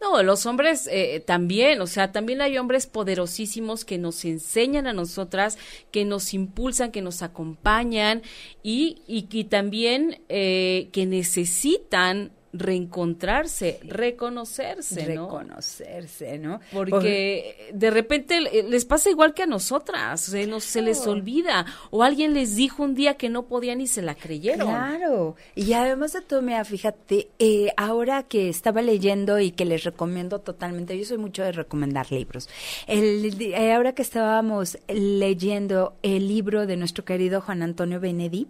[0.02, 4.92] No, los hombres eh, también, o sea, también hay hombres poderosísimos que nos enseñan a
[4.92, 5.56] nosotras,
[5.90, 8.20] que nos impulsan, que nos acompañan
[8.62, 15.26] y, y, y también eh, que necesitan reencontrarse, reconocerse, ¿no?
[15.26, 16.60] Reconocerse, ¿no?
[16.72, 22.02] Porque de repente les pasa igual que a nosotras, se, nos, se les olvida, o
[22.02, 24.68] alguien les dijo un día que no podían y se la creyeron.
[24.68, 29.84] Claro, y además de todo, mira, fíjate, eh, ahora que estaba leyendo y que les
[29.84, 32.48] recomiendo totalmente, yo soy mucho de recomendar libros,
[32.86, 38.48] el, eh, ahora que estábamos leyendo el libro de nuestro querido Juan Antonio Benedí,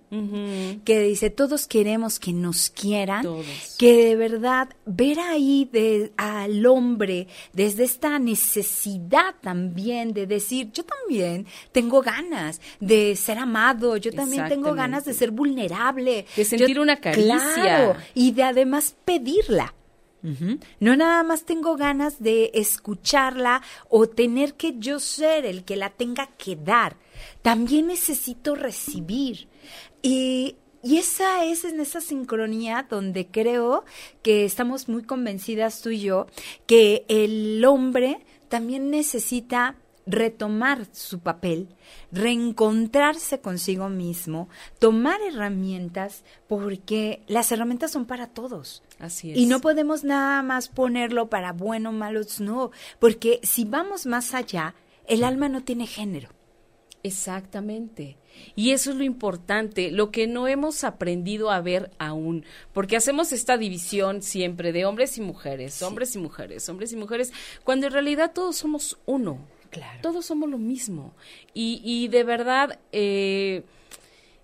[0.84, 3.26] que dice, todos queremos que nos quieran,
[3.78, 10.84] que de verdad ver ahí de, al hombre desde esta necesidad también de decir, yo
[10.84, 16.26] también tengo ganas de ser amado, yo también tengo ganas de ser vulnerable.
[16.36, 17.96] De sentir una caricia.
[18.14, 19.74] y de además pedirla.
[20.80, 25.88] No nada más tengo ganas de escucharla o tener que yo ser el que la
[25.88, 26.96] tenga que dar.
[27.40, 29.48] También necesito recibir.
[30.02, 33.84] Y y esa es en esa sincronía donde creo
[34.22, 36.26] que estamos muy convencidas tú y yo
[36.66, 41.68] que el hombre también necesita retomar su papel,
[42.10, 48.82] reencontrarse consigo mismo, tomar herramientas, porque las herramientas son para todos.
[48.98, 49.38] Así es.
[49.38, 54.74] Y no podemos nada más ponerlo para bueno, malos, no, porque si vamos más allá,
[55.06, 56.30] el alma no tiene género.
[57.02, 58.16] Exactamente.
[58.54, 63.32] Y eso es lo importante, lo que no hemos aprendido a ver aún, porque hacemos
[63.32, 67.32] esta división siempre de hombres y mujeres, hombres y mujeres, hombres y mujeres,
[67.64, 69.38] cuando en realidad todos somos uno.
[69.70, 70.00] Claro.
[70.02, 71.14] Todos somos lo mismo.
[71.54, 73.62] Y, y de verdad, eh,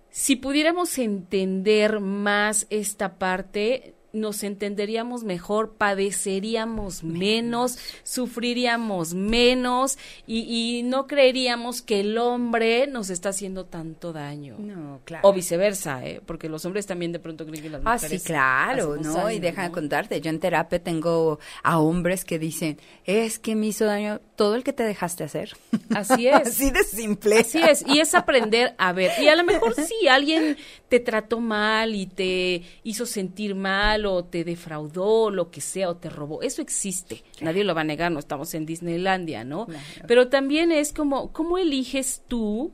[0.09, 11.07] si pudiéramos entender más esta parte, nos entenderíamos mejor, padeceríamos menos, sufriríamos menos y, no
[11.07, 14.55] creeríamos que el hombre nos está haciendo tanto daño.
[14.59, 15.27] No, claro.
[15.27, 16.21] O viceversa, ¿eh?
[16.25, 18.03] porque los hombres también de pronto creen que las mujeres.
[18.03, 19.31] Ah, sí, claro, ¿no?
[19.31, 23.67] y deja de contarte, yo en terapia tengo a hombres que dicen, es que me
[23.67, 25.55] hizo daño todo el que te dejaste hacer.
[25.93, 26.35] Así es.
[26.35, 27.39] Así de simple.
[27.39, 29.11] Así es, y es aprender a ver.
[29.21, 30.57] Y a lo mejor sí, alguien
[30.89, 35.97] te trató mal y te hizo sentir mal o te defraudó, lo que sea, o
[35.97, 36.41] te robó.
[36.41, 37.23] Eso existe.
[37.41, 39.67] Nadie lo va a negar, no estamos en Disneylandia, ¿no?
[40.07, 42.71] Pero también es como, ¿cómo eliges tú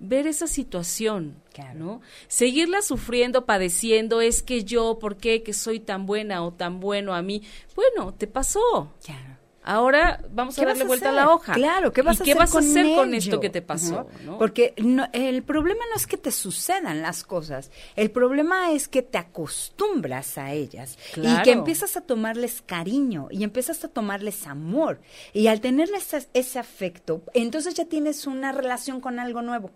[0.00, 1.42] ver esa situación?
[1.74, 2.00] ¿no?
[2.28, 5.42] Seguirla sufriendo, padeciendo, es que yo, ¿por qué?
[5.42, 7.42] Que soy tan buena o tan bueno a mí.
[7.74, 8.92] Bueno, te pasó.
[9.04, 9.27] Claro.
[9.68, 11.52] Ahora vamos a darle vuelta a, la hoja.
[11.52, 14.06] Claro, ¿qué vas, a, hacer con hacer con esto que te pasó?
[14.38, 14.72] Porque
[15.12, 20.38] el problema no es que te sucedan las cosas, el problema es que te acostumbras
[20.38, 25.02] a ellas y que empiezas a tomarles cariño y empiezas a tomarles amor.
[25.34, 29.70] Y al tenerles ese afecto, entonces ya tienes una relación con algo nuevo.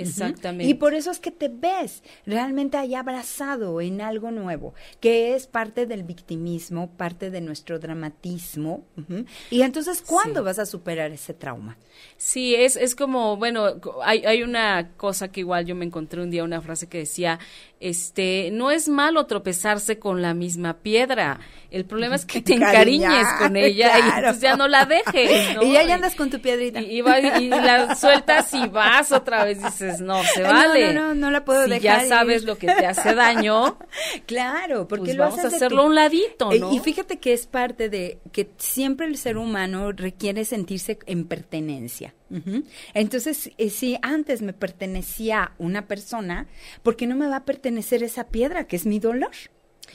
[0.00, 0.70] Exactamente.
[0.70, 5.46] Y por eso es que te ves realmente ahí abrazado en algo nuevo, que es
[5.46, 8.84] parte del victimismo, parte de nuestro dramatismo.
[9.50, 11.76] Y entonces, ¿cuándo vas a superar ese trauma?
[12.16, 16.30] Sí, es, es como, bueno, hay, hay una cosa que igual yo me encontré un
[16.30, 17.38] día, una frase que decía,
[17.80, 21.40] este, no es malo tropezarse con la misma piedra.
[21.70, 25.56] El problema es que te encariñes con ella y entonces ya no la dejes.
[25.62, 26.80] Y ya andas con tu piedrita.
[26.80, 27.02] Y,
[27.48, 30.92] la sueltas y vas otra vez dices, no, se vale.
[30.92, 33.78] No, no, no, la puedo si ya sabes lo que te hace daño.
[34.26, 36.72] claro, porque pues lo vamos a hacerlo a un ladito, ¿no?
[36.72, 42.14] Y fíjate que es parte de que siempre el ser humano requiere sentirse en pertenencia.
[42.94, 46.46] Entonces, eh, si antes me pertenecía una persona,
[46.82, 49.32] ¿por qué no me va a pertenecer esa piedra que es mi dolor?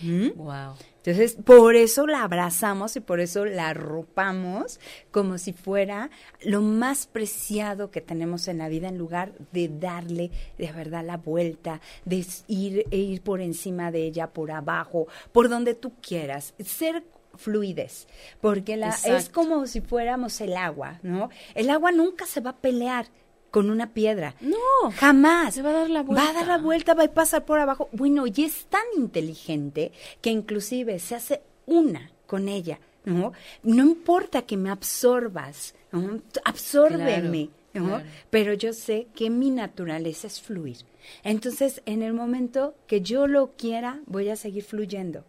[0.02, 0.76] Wow.
[1.06, 4.80] Entonces, por eso la abrazamos y por eso la arropamos
[5.12, 6.10] como si fuera
[6.41, 11.17] lo más preciado que tenemos en la vida en lugar de darle de verdad la
[11.17, 16.54] vuelta, de ir, e ir por encima de ella, por abajo, por donde tú quieras.
[16.63, 17.04] Ser
[17.36, 18.08] fluidez,
[18.41, 21.30] porque la, es como si fuéramos el agua, ¿no?
[21.56, 23.08] El agua nunca se va a pelear
[23.54, 24.34] con una piedra.
[24.41, 24.91] No.
[24.98, 25.54] Jamás.
[25.54, 26.24] Se va a dar la vuelta.
[26.24, 27.88] Va a dar la vuelta, va a pasar por abajo.
[27.91, 29.91] Bueno, y es tan inteligente
[30.22, 33.34] que inclusive se hace una con ella, ¿no?
[33.62, 36.19] No importa que me absorbas, ¿no?
[36.43, 38.02] absórbeme, ¿no?
[38.32, 40.78] Pero yo sé que mi naturaleza es fluir.
[41.24, 45.26] Entonces, en el momento que yo lo quiera, voy a seguir fluyendo.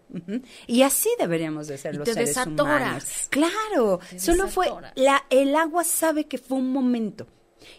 [0.66, 3.28] Y así deberíamos de ser los seres humanos.
[3.30, 7.26] Claro, solo fue la el agua sabe que fue un momento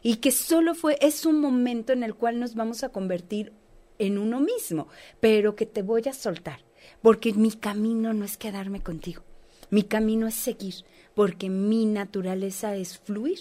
[0.02, 3.54] y que solo fue, es un momento en el cual nos vamos a convertir
[4.00, 4.88] en uno mismo,
[5.20, 6.66] pero que te voy a soltar,
[7.02, 9.24] porque mi camino no es quedarme contigo,
[9.70, 10.76] mi camino es seguir,
[11.14, 13.40] porque mi naturaleza es fluir.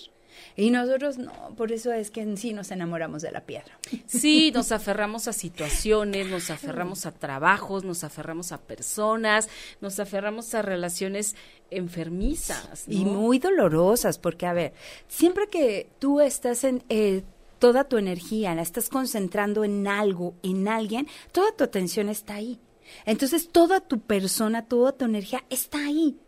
[0.56, 3.78] Y nosotros no, por eso es que en sí nos enamoramos de la piedra.
[4.06, 9.48] Sí, nos aferramos a situaciones, nos aferramos a trabajos, nos aferramos a personas,
[9.80, 11.34] nos aferramos a relaciones
[11.70, 12.84] enfermizas.
[12.86, 14.72] Y muy dolorosas, porque a ver,
[15.08, 16.82] siempre que tú estás en...
[16.88, 17.22] Eh,
[17.58, 22.60] toda tu energía la estás concentrando en algo, en alguien, toda tu atención está ahí.
[23.06, 26.18] Entonces toda tu persona, toda tu energía está ahí.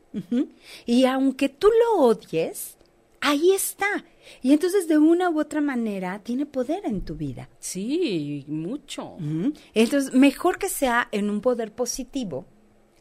[0.87, 2.76] Y aunque tú lo odies,
[3.27, 4.05] ahí está.
[4.43, 7.49] Y entonces de una u otra manera tiene poder en tu vida.
[7.59, 9.17] Sí, mucho.
[9.75, 12.47] Entonces, mejor que sea en un poder positivo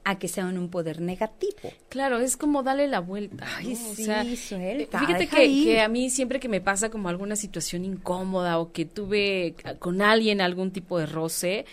[0.04, 1.72] a que sea en un poder negativo.
[1.90, 3.48] Claro, es como darle la vuelta.
[3.58, 7.84] Ay, sí, suelta, fíjate que, que, a mí siempre que me pasa como alguna situación
[7.84, 11.66] incómoda o que tuve con alguien algún tipo de roce,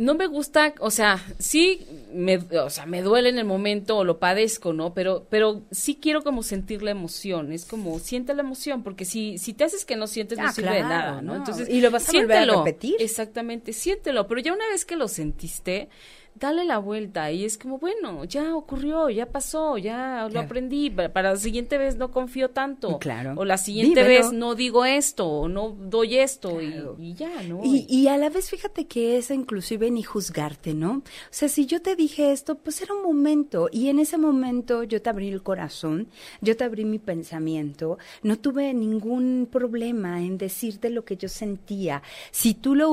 [0.00, 4.04] no me gusta, o sea, sí, me, o sea, me duele en el momento o
[4.04, 4.94] lo padezco, ¿no?
[4.94, 9.36] Pero, pero sí quiero como sentir la emoción, es como, siente la emoción, porque si,
[9.36, 11.36] si te haces que no sientes, no ah, sirve de nada, ¿no?
[11.36, 12.94] Entonces, y lo vas a volver a repetir.
[12.98, 15.90] Exactamente, siéntelo, pero ya una vez que lo sentiste,
[16.34, 21.30] dale la vuelta y es como, bueno, ya ocurrió, ya pasó, ya lo aprendí, para,
[21.30, 22.98] la siguiente vez no confío tanto.
[22.98, 23.34] Claro.
[23.36, 27.60] O la siguiente vez no digo esto, o no doy esto y, ya, ¿no?
[27.62, 30.92] Y, y, a la vez fíjate que es inclusive ni juzgarte, ¿no?
[30.98, 34.82] O sea, si yo te dije esto, pues era un momento y en ese momento
[34.84, 36.08] yo te abrí el corazón,
[36.40, 42.02] yo te abrí mi pensamiento, no tuve ningún problema en decirte lo que yo sentía.
[42.30, 42.90] Si tú lo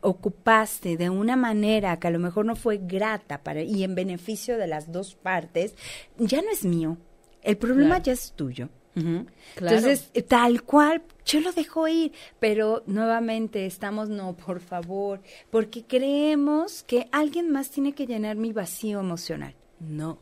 [0.00, 4.58] ocupaste de una manera que a lo mejor no fue grata para, y en beneficio
[4.58, 5.74] de las dos partes,
[6.18, 6.96] ya no es mío.
[7.42, 8.68] El problema ya es tuyo.
[8.94, 16.82] Entonces, tal cual, yo lo dejo ir, pero nuevamente estamos, no, por favor, porque creemos
[16.82, 19.54] que alguien más tiene que llenar mi vacío emocional.
[19.78, 20.18] No.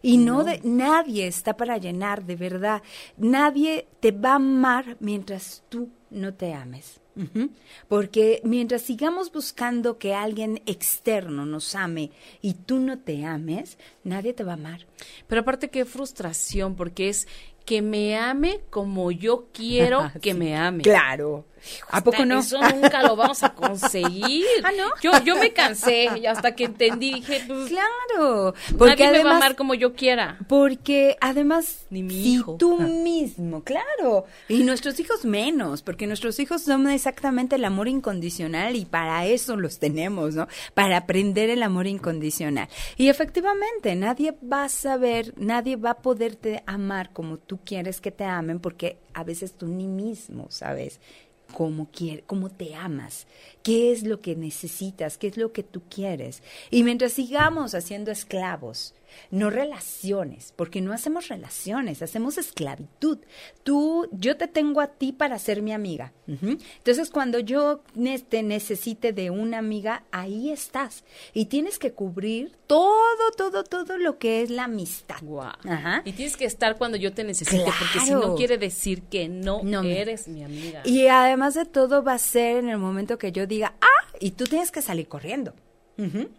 [0.00, 2.82] Y no, de nadie está para llenar, de verdad.
[3.16, 7.00] Nadie te va a amar mientras tú no te ames.
[7.88, 12.10] Porque mientras sigamos buscando que alguien externo nos ame
[12.42, 14.86] y tú no te ames, nadie te va a amar.
[15.28, 17.28] Pero aparte qué frustración, porque es
[17.64, 20.82] que me ame como yo quiero que me ame.
[20.82, 21.46] Claro.
[21.90, 22.40] ¿A poco no?
[22.40, 24.44] Eso nunca lo vamos a conseguir.
[24.64, 24.90] ¿Ah, no?
[25.02, 28.54] Yo, yo me cansé y hasta que entendí, dije, pues, claro.
[28.76, 30.38] Porque nadie me va a amar como yo quiera.
[30.48, 32.56] Porque además, Ni mi si hijo.
[32.58, 34.26] tú mismo, claro.
[34.48, 39.56] Y nuestros hijos menos, porque nuestros hijos son exactamente el amor incondicional y para eso
[39.56, 40.48] los tenemos, ¿no?
[40.74, 42.68] Para aprender el amor incondicional.
[42.96, 48.10] Y efectivamente, nadie va a saber, nadie va a poderte amar como tú quieres que
[48.10, 51.00] te amen porque a veces tú ni mismo sabes
[51.52, 53.26] cómo, quiere, cómo te amas,
[53.62, 56.42] qué es lo que necesitas, qué es lo que tú quieres.
[56.70, 58.94] Y mientras sigamos haciendo esclavos,
[59.30, 63.18] no relaciones, porque no hacemos relaciones, hacemos esclavitud.
[63.62, 66.12] Tú, yo te tengo a ti para ser mi amiga.
[66.26, 67.82] Entonces, cuando yo
[68.28, 71.04] te necesite de una amiga, ahí estás.
[71.32, 75.16] Y tienes que cubrir todo, todo, todo lo que es la amistad.
[76.04, 79.62] Y tienes que estar cuando yo te necesite, porque si no quiere decir que no,
[79.62, 80.82] no eres mi amiga.
[80.84, 84.32] Y además de todo va a ser en el momento que yo diga, ah, y
[84.32, 85.54] tú tienes que salir corriendo.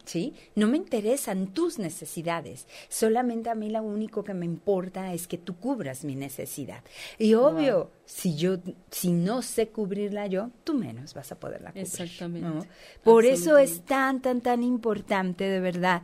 [0.03, 0.33] ¿Sí?
[0.55, 2.67] No me interesan tus necesidades.
[2.89, 6.83] Solamente a mí lo único que me importa es que tú cubras mi necesidad.
[7.17, 8.57] Y obvio, si yo,
[8.91, 11.85] si no sé cubrirla yo, tú menos vas a poderla cubrir.
[11.85, 12.67] Exactamente.
[13.03, 16.01] Por eso es tan, tan, tan importante, de verdad,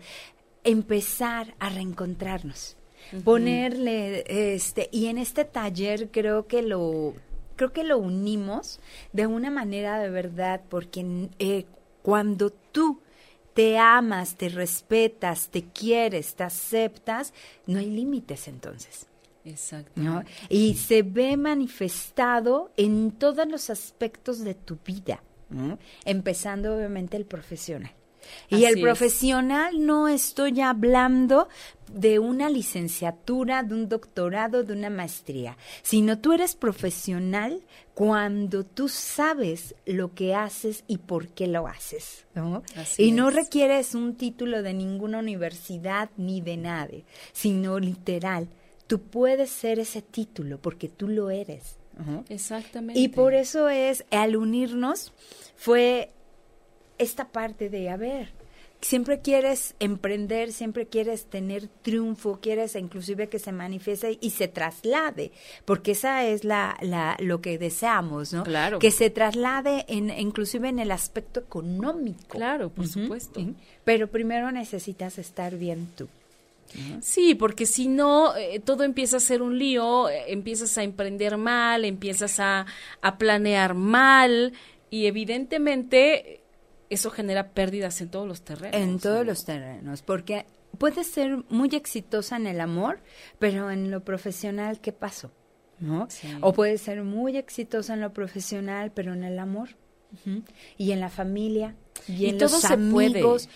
[0.63, 2.77] empezar a reencontrarnos.
[3.25, 4.23] Ponerle,
[4.55, 7.13] este, y en este taller creo que lo,
[7.57, 8.79] creo que lo unimos
[9.11, 11.65] de una manera de verdad, porque eh,
[12.03, 13.01] cuando tú
[13.53, 17.33] te amas, te respetas, te quieres, te aceptas,
[17.67, 19.07] no hay límites entonces.
[19.43, 20.01] Exacto.
[20.49, 25.23] Y se ve manifestado en todos los aspectos de tu vida,
[26.05, 27.91] empezando obviamente el profesional.
[28.49, 31.47] Y el profesional no estoy hablando
[31.93, 37.61] de una licenciatura, de un doctorado, de una maestría, sino tú eres profesional
[37.93, 42.63] cuando tú sabes lo que haces y por qué lo haces, ¿no?
[42.97, 48.47] y no requieres un título de ninguna universidad ni de nadie, sino literal,
[48.87, 51.77] tú puedes ser ese título porque tú lo eres.
[52.29, 52.99] Exactamente.
[52.99, 55.13] Y por eso es, al unirnos,
[55.55, 56.11] fue
[57.01, 58.29] esta parte de, a ver,
[58.81, 65.31] siempre quieres emprender, siempre quieres tener triunfo, quieres inclusive que se manifieste y se traslade,
[65.65, 68.43] porque esa es la, la lo que deseamos, ¿no?
[68.43, 68.79] Claro.
[68.79, 72.29] Que se traslade en, inclusive en el aspecto económico.
[72.29, 73.39] Claro, por supuesto.
[73.83, 76.07] Pero primero necesitas estar bien tú.
[77.01, 81.35] Sí, porque si no, eh, todo empieza a ser un lío, eh, empiezas a emprender
[81.35, 82.65] mal, empiezas a,
[83.01, 84.53] a planear mal
[84.89, 86.40] y evidentemente
[86.91, 88.79] eso genera pérdidas en todos los terrenos.
[88.79, 90.45] En todos los terrenos, porque
[90.77, 92.99] puede ser muy exitosa en el amor,
[93.39, 95.31] pero en lo profesional, ¿qué pasó?
[95.79, 96.07] ¿No?
[96.41, 99.69] O puede ser muy exitosa en lo profesional, pero en el amor.
[100.77, 101.75] Y en la familia,
[102.07, 103.47] y, en los amigos,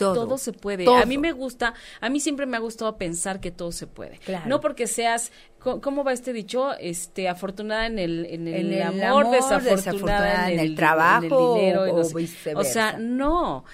[0.00, 0.38] todo.
[0.38, 0.84] se puede.
[0.94, 4.18] A mí me gusta, a mí siempre me ha gustado pensar que todo se puede.
[4.46, 6.72] No porque seas, ¿cómo va este dicho?
[6.78, 11.84] Este, afortunada en el, en el, amor, desafortunada, en, el, trabajo, en el dinero.
[11.94, 13.64] O, o, sea, no.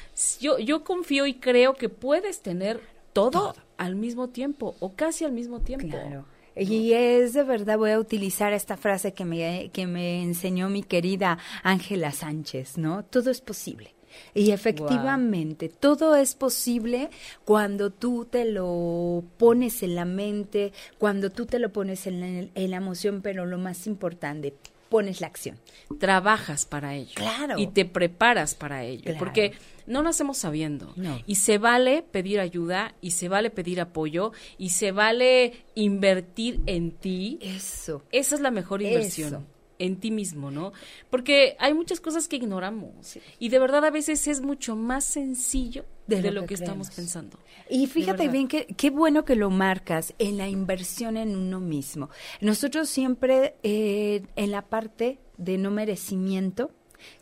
[0.40, 2.80] Yo, yo confío y creo que puedes tener
[3.12, 5.88] todo, al mismo tiempo o casi al mismo tiempo.
[5.88, 6.26] Claro.
[6.56, 10.82] Y es de verdad, voy a utilizar esta frase que me, que me enseñó mi
[10.82, 13.04] querida Ángela Sánchez, ¿no?
[13.04, 13.94] Todo es posible.
[14.34, 17.10] Y efectivamente, todo es posible
[17.44, 22.76] cuando tú te lo pones en la mente, cuando tú te lo pones en la,
[22.76, 24.54] emoción, pero lo más importante,
[24.88, 25.58] pones la acción.
[25.98, 27.14] Trabajas para ello.
[27.14, 27.58] Claro.
[27.58, 29.14] Y te preparas para ello.
[29.18, 29.52] Porque
[29.86, 30.94] no nacemos sabiendo.
[31.26, 36.92] Y se vale pedir ayuda, y se vale pedir apoyo, y se vale invertir en
[36.92, 37.38] ti.
[37.40, 38.02] Eso.
[38.12, 39.46] Esa es la mejor inversión
[39.78, 40.72] en ti mismo, ¿no?
[41.10, 45.84] Porque hay muchas cosas que ignoramos y de verdad a veces es mucho más sencillo
[46.06, 47.38] de, lo, que, estamos pensando.
[47.68, 52.10] Y fíjate bien que qué bueno que lo marcas en la inversión en uno mismo.
[52.40, 56.70] Nosotros siempre eh, en la parte de no merecimiento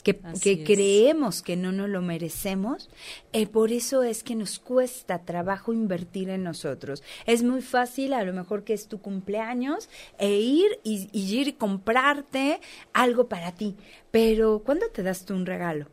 [0.02, 2.90] que, creemos que no nos lo merecemos,
[3.32, 7.02] eh, por eso es que nos cuesta trabajo invertir en nosotros.
[7.26, 11.48] Es muy fácil, a lo mejor que es tu cumpleaños, e ir y, y ir
[11.48, 12.60] y comprarte
[12.92, 13.76] algo para ti,
[14.10, 15.88] pero ¿cuándo te das tú un regalo?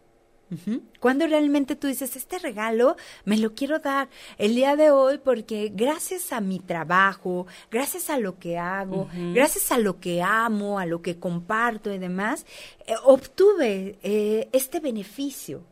[0.99, 5.71] Cuando realmente tú dices, este regalo me lo quiero dar el día de hoy porque
[5.73, 10.85] gracias a mi trabajo, gracias a lo que hago, gracias a lo que amo, a
[10.85, 12.45] lo que comparto y demás,
[12.91, 15.63] eh, obtuve eh, este beneficio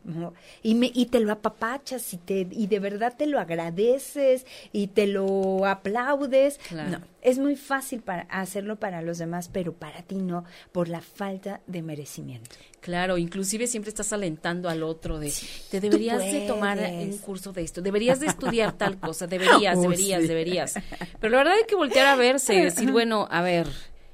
[0.62, 4.86] y, me, y te lo apapachas y, te, y de verdad te lo agradeces y
[4.86, 6.58] te lo aplaudes.
[6.70, 11.02] No, es muy fácil para hacerlo para los demás, pero para ti no, por la
[11.02, 12.56] falta de merecimiento.
[12.80, 15.30] Claro, inclusive siempre estás alentando al otro de,
[15.70, 19.82] te deberías de tomar un curso de esto, deberías de estudiar tal cosa, deberías, oh,
[19.82, 20.74] deberías, deberías.
[21.20, 23.68] Pero la verdad hay que voltear a verse y decir, bueno, a ver,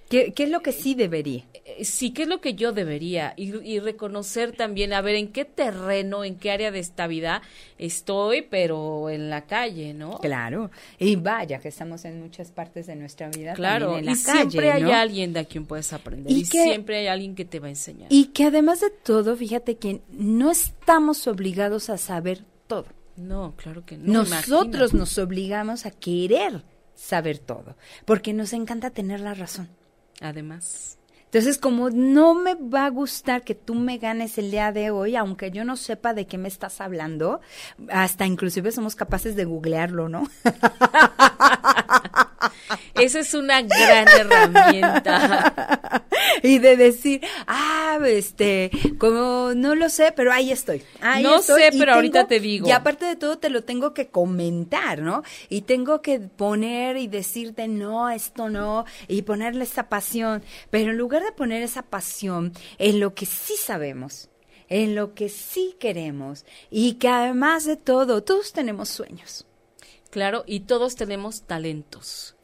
[0.08, 1.44] ¿Qué, ¿Qué, es lo que sí debería?
[1.52, 3.34] Eh, sí, ¿qué es lo que yo debería?
[3.36, 7.42] Y, y, reconocer también, a ver, en qué terreno, en qué área de esta vida
[7.76, 10.18] estoy, pero en la calle, ¿no?
[10.18, 10.70] Claro.
[11.00, 13.54] Y vaya, que estamos en muchas partes de nuestra vida.
[13.54, 16.30] Claro, en la y siempre hay alguien de quien puedes aprender.
[16.30, 18.06] Y, siempre hay alguien que te va a enseñar.
[18.12, 22.86] Y que además de todo, fíjate que no estamos obligados a saber todo.
[23.16, 24.24] No, claro que no.
[24.24, 26.62] Nosotros nos obligamos a querer
[26.94, 29.68] saber todo, porque nos encanta tener la razón.
[30.20, 30.98] Además.
[31.26, 35.16] Entonces, como no me va a gustar que tú me ganes el día de hoy,
[35.16, 37.40] aunque yo no sepa de qué me estás hablando,
[37.90, 40.28] hasta inclusive somos capaces de googlearlo, ¿no?
[42.94, 46.04] Esa es una gran herramienta.
[46.42, 50.82] y de decir, ah, este, como no lo sé, pero ahí estoy.
[51.22, 52.68] no sé, pero ahorita te digo.
[52.68, 55.22] Y aparte de todo, te lo tengo que comentar, ¿no?
[55.48, 60.42] Y tengo que poner y decirte, no, esto no, y ponerle esa pasión.
[60.70, 64.28] Pero en lugar de poner esa pasión en lo que sí sabemos,
[64.68, 69.46] en lo que sí queremos, y que además de todo, todos tenemos sueños.
[70.10, 72.35] Claro, y todos tenemos talentos.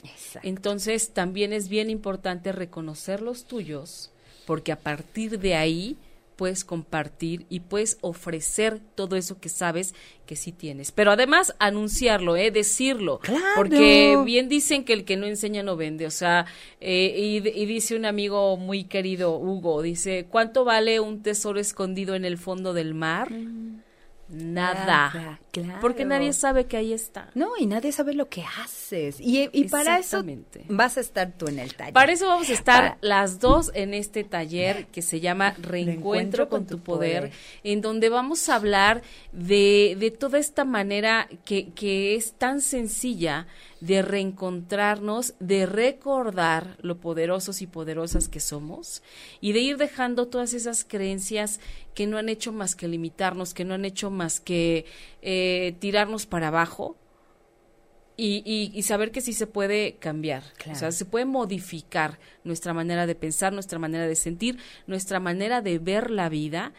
[0.43, 4.11] Entonces también es bien importante reconocer los tuyos,
[4.47, 5.97] porque a partir de ahí
[6.37, 9.95] puedes compartir y puedes ofrecer todo eso que sabes
[10.27, 10.91] que sí tienes.
[10.91, 12.51] Pero además anunciarlo, ¿eh?
[12.51, 13.21] decirlo.
[13.55, 16.07] Porque bien dicen que el que no enseña no vende.
[16.07, 16.47] O sea,
[16.81, 22.25] eh, y, dice un amigo muy querido, Hugo, dice, ¿cuánto vale un tesoro escondido en
[22.25, 23.31] el fondo del mar?
[23.31, 23.82] Mm
[24.33, 25.39] nada.
[25.81, 27.31] Porque nadie sabe que ahí está.
[27.35, 29.21] No, y nadie sabe lo que haces.
[29.21, 30.25] Y, y para eso
[30.69, 31.93] vas a estar tú en el taller.
[31.93, 36.67] Para eso vamos a estar las dos en este taller que se llama Reencuentro, con,
[36.67, 37.31] tu poder,
[37.65, 39.03] en donde vamos a hablar
[39.33, 43.47] de, de toda esta manera que, que es tan sencilla
[43.83, 49.03] de reencontrarnos, de recordar lo poderosos y poderosas que somos
[49.41, 51.59] y de ir dejando todas esas creencias
[51.93, 54.87] que no han hecho más que limitarnos, que no han hecho más que
[55.21, 56.97] eh, tirarnos para abajo.
[58.17, 63.07] Y, y, saber que sí se puede cambiar, o sea, se puede modificar nuestra manera
[63.07, 66.73] de pensar, nuestra manera de sentir, nuestra manera de ver la vida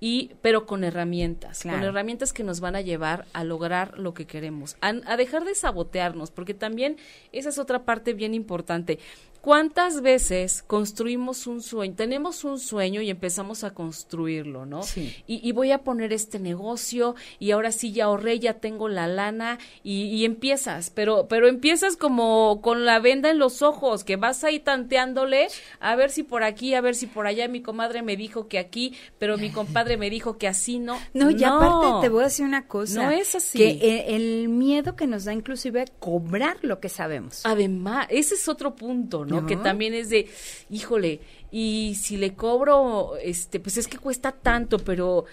[0.00, 4.26] y pero con herramientas, con herramientas que nos van a llevar a lograr lo que
[4.26, 6.96] queremos, a, a, dejar de sabotearnos, porque también
[7.32, 8.98] esa es otra parte bien importante.
[9.44, 11.92] ¿Cuántas veces construimos un sueño?
[11.94, 14.82] Tenemos un sueño y empezamos a construirlo, ¿no?
[14.82, 15.14] Sí.
[15.26, 19.58] Y, voy a poner este negocio y ahora sí ya ahorré, ya tengo la lana
[19.82, 24.60] y, empiezas, pero, pero empiezas como con la venda en los ojos, que vas ahí
[24.60, 27.46] tanteándole a ver si por aquí, a ver si por allá.
[27.46, 30.98] Mi comadre me dijo que aquí, pero mi compadre me dijo que así no.
[31.12, 33.02] No, y aparte te voy a decir una cosa.
[33.02, 33.58] No es así.
[33.58, 37.42] Que el, miedo que nos da inclusive a cobrar lo que sabemos.
[37.44, 39.33] Además, ese es otro punto, ¿no?
[39.46, 40.28] Que también es de,
[40.70, 41.20] híjole,
[41.50, 45.24] y si le cobro, este, pues es que cuesta tanto, pero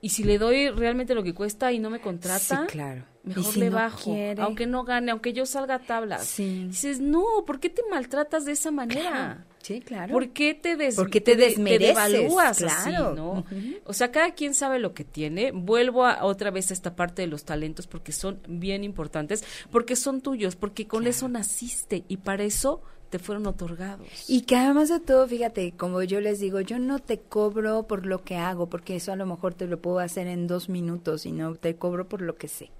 [0.00, 3.04] y si le doy realmente lo que cuesta y no me contrata, claro.
[3.24, 6.36] mejor le bajo, aunque no gane, aunque yo salga a tablas.
[6.36, 9.46] Dices, no, ¿por qué te maltratas de esa manera?
[9.62, 10.12] Sí, claro.
[10.12, 13.16] ¿Por qué te, des te, devalúas claro.
[13.16, 13.44] ¿no?
[13.84, 15.50] O sea, cada quien sabe lo que tiene.
[15.50, 19.42] Vuelvo a, otra vez a esta parte de los talentos porque son bien importantes,
[19.72, 22.80] porque son tuyos, porque con eso naciste y para eso
[23.10, 24.06] te fueron otorgados.
[24.28, 28.06] Y que además de todo, fíjate, como yo les digo, yo no te cobro por
[28.06, 31.22] lo que hago, porque eso a lo mejor te lo puedo hacer en dos minutos,
[31.22, 32.70] sino te cobro por lo que sé.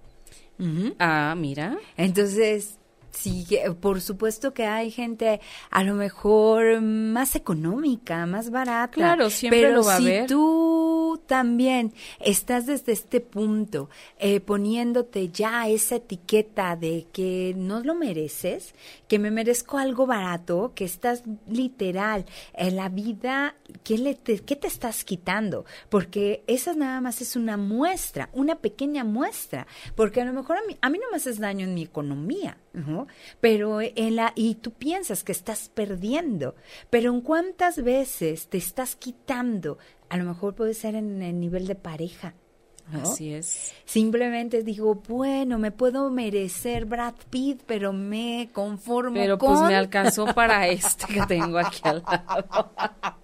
[0.98, 1.76] Ah, mira.
[1.96, 2.78] Entonces,
[3.16, 3.46] Sí,
[3.80, 5.40] por supuesto que hay gente
[5.70, 8.92] a lo mejor más económica, más barata.
[8.92, 10.26] Claro, siempre pero lo va si a ver.
[10.26, 13.88] tú también estás desde este punto
[14.18, 18.74] eh, poniéndote ya esa etiqueta de que no lo mereces,
[19.08, 24.56] que me merezco algo barato, que estás literal en la vida, ¿qué, le te, ¿qué
[24.56, 25.64] te estás quitando?
[25.88, 30.62] Porque esa nada más es una muestra, una pequeña muestra, porque a lo mejor a
[30.66, 32.58] mí, a mí no me haces daño en mi economía
[33.40, 36.54] pero en la, y tú piensas que estás perdiendo,
[36.90, 41.66] pero en cuántas veces te estás quitando, a lo mejor puede ser en el nivel
[41.66, 42.34] de pareja,
[42.92, 43.72] Así es.
[43.84, 50.26] Simplemente digo, bueno, me puedo merecer Brad Pitt, pero me conformo pero pues me alcanzó
[50.34, 52.72] para este que tengo aquí al lado.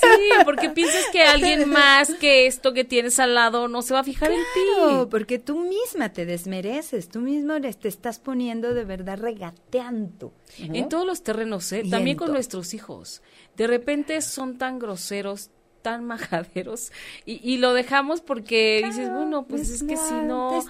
[0.00, 4.00] sí, porque piensas que alguien más que esto que tienes al lado no se va
[4.00, 5.06] a fijar en ti.
[5.10, 10.32] porque tú misma te desmereces, tú mismo te estás poniendo de verdad regateando.
[10.58, 11.84] En todos los terrenos, ¿eh?
[11.88, 13.22] también con nuestros hijos.
[13.56, 15.50] De repente son tan groseros,
[15.84, 16.90] tan majaderos
[17.26, 20.62] y, y lo dejamos porque dices, bueno, pues es, que si no,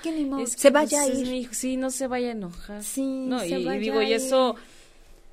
[0.44, 1.54] se vaya pues, a ir.
[1.54, 2.82] sí, no se vaya a enojar.
[2.82, 4.56] Sí, no, y, digo, y eso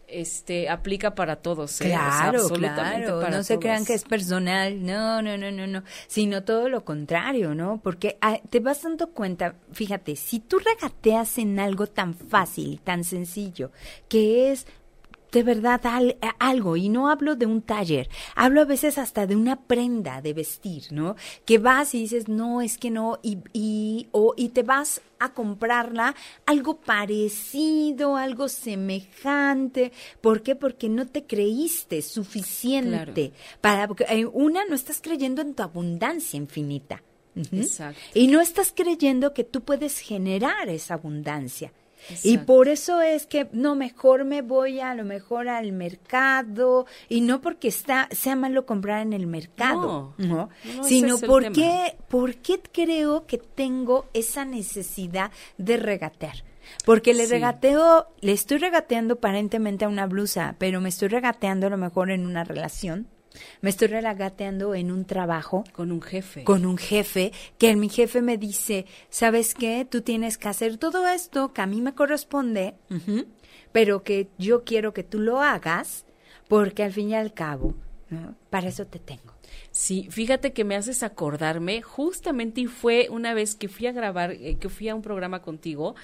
[0.07, 1.81] este aplica para todos.
[1.81, 1.85] ¿eh?
[1.85, 3.29] Claro, claro.
[3.31, 7.55] no se crean que es personal, no, no, no, no, no, sino todo lo contrario,
[7.55, 7.79] ¿no?
[7.81, 13.03] Porque ah, te vas dando cuenta, fíjate, si tú regateas en algo tan fácil, tan
[13.03, 13.71] sencillo,
[14.07, 14.67] que es
[15.31, 15.81] de verdad
[16.39, 20.33] algo, y no hablo de un taller, hablo a veces hasta de una prenda de
[20.33, 21.15] vestir, ¿no?
[21.45, 25.33] Que vas y dices, no, es que no, y, y, o, y te vas a
[25.33, 26.15] comprarla
[26.45, 29.91] algo parecido, algo semejante.
[30.19, 30.55] ¿Por qué?
[30.55, 33.31] Porque no te creíste suficiente.
[33.61, 37.03] Para, eh, una, no estás creyendo en tu abundancia infinita.
[37.35, 38.01] Exacto.
[38.13, 41.71] Y no estás creyendo que tú puedes generar esa abundancia.
[42.23, 47.21] Y por eso es que no, mejor me voy a, lo mejor al mercado y
[47.21, 50.49] no porque está sea malo comprar en el mercado, no,
[50.83, 56.43] sino porque porque creo que tengo esa necesidad de regatear.
[56.85, 61.69] Porque le regateo, le estoy regateando aparentemente a una blusa, pero me estoy regateando a
[61.69, 63.07] lo mejor en una relación
[63.61, 65.63] me estoy relagateando en un trabajo.
[65.71, 66.43] Con un jefe.
[66.43, 69.85] Con un jefe, que mi jefe me dice, ¿sabes qué?
[69.89, 72.75] Tú tienes que hacer todo esto que a mí me corresponde,
[73.71, 76.05] pero que yo quiero que tú lo hagas,
[76.47, 77.75] porque al fin y al cabo,
[78.49, 79.33] para eso te tengo.
[79.71, 84.31] Sí, fíjate que me haces acordarme, justamente y fue una vez que fui a grabar,
[84.31, 85.95] eh, que fui a un programa contigo,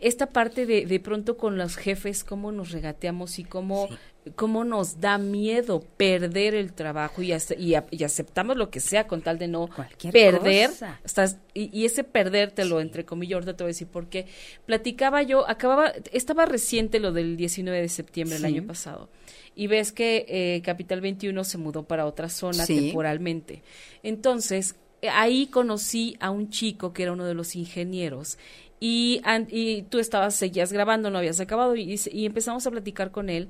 [0.00, 3.88] esta parte de, de pronto con los jefes, cómo nos regateamos y cómo,
[4.34, 9.38] cómo nos da miedo perder el trabajo y, y, aceptamos lo que sea con tal
[9.38, 9.68] de no
[10.12, 10.70] perder.
[11.04, 14.26] Estás, y, ese perdértelo, entre comillas, ahorita te voy a decir porque
[14.66, 19.08] platicaba yo, acababa, estaba reciente lo del 19 de septiembre del año pasado.
[19.54, 23.62] Y ves que eh, Capital 21 se mudó para otra zona temporalmente.
[24.02, 24.76] Entonces,
[25.12, 28.38] ahí conocí a un chico que era uno de los ingenieros
[28.80, 33.28] y, y tú estabas, seguías grabando, no habías acabado y, y empezamos a platicar con
[33.28, 33.48] él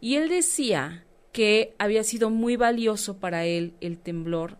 [0.00, 4.58] y él decía que había sido muy valioso para él el temblor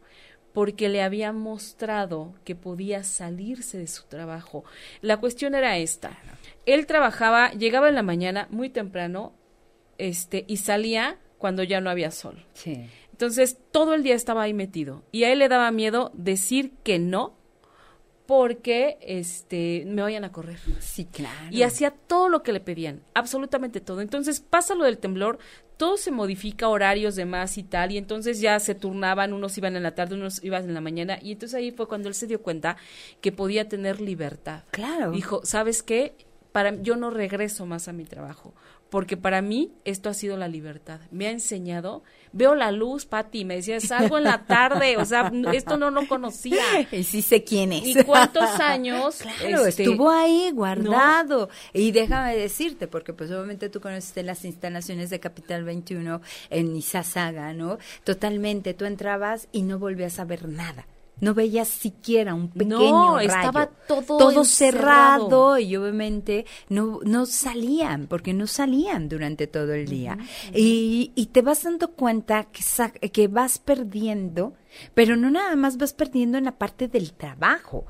[0.57, 4.65] porque le había mostrado que podía salirse de su trabajo.
[5.03, 6.19] La cuestión era esta.
[6.65, 9.35] Él trabajaba, llegaba en la mañana muy temprano,
[9.99, 12.47] este, y salía cuando ya no había sol.
[12.55, 12.87] Sí.
[13.13, 15.03] Entonces, todo el día estaba ahí metido.
[15.13, 17.36] Y a él le daba miedo decir que no
[18.27, 20.59] porque este me vayan a correr.
[20.81, 21.49] Sí, claro.
[21.51, 24.01] Y hacía todo lo que le pedían, absolutamente todo.
[24.01, 25.39] Entonces pasa lo del temblor,
[25.77, 29.83] todo se modifica, horarios demás y tal, y entonces ya se turnaban, unos iban en
[29.83, 32.43] la tarde, unos iban en la mañana, y entonces ahí fue cuando él se dio
[32.43, 32.77] cuenta
[33.21, 34.65] que podía tener libertad.
[34.71, 35.11] Claro.
[35.11, 36.15] Dijo, ¿sabes qué?
[36.53, 38.55] Para yo no regreso más a mi trabajo,
[38.97, 41.01] porque para mí esto ha sido la libertad.
[41.11, 45.31] Me ha enseñado veo la luz, Pati, me decía, salgo en la tarde, o sea,
[45.53, 46.63] esto no lo conocía.
[46.91, 47.87] Y sí sé quién es.
[47.87, 49.23] ¿Y cuántos años?
[49.37, 51.51] Claro, este, estuvo ahí guardado.
[51.75, 57.53] Y déjame decirte, porque pues obviamente tú conoces las instalaciones de Capital 21 en Izazaga,
[57.53, 57.77] ¿no?
[58.03, 60.87] Totalmente, tú entrabas y no volvías a ver nada
[61.21, 68.07] no veías siquiera un pequeño no, estaba todo, todo cerrado y obviamente no, no salían,
[68.07, 70.19] porque no salían durante todo el día.
[70.55, 74.55] y, y, te vas dando cuenta que, que vas perdiendo
[74.95, 77.87] pero no nada más vas perdiendo en la parte del trabajo.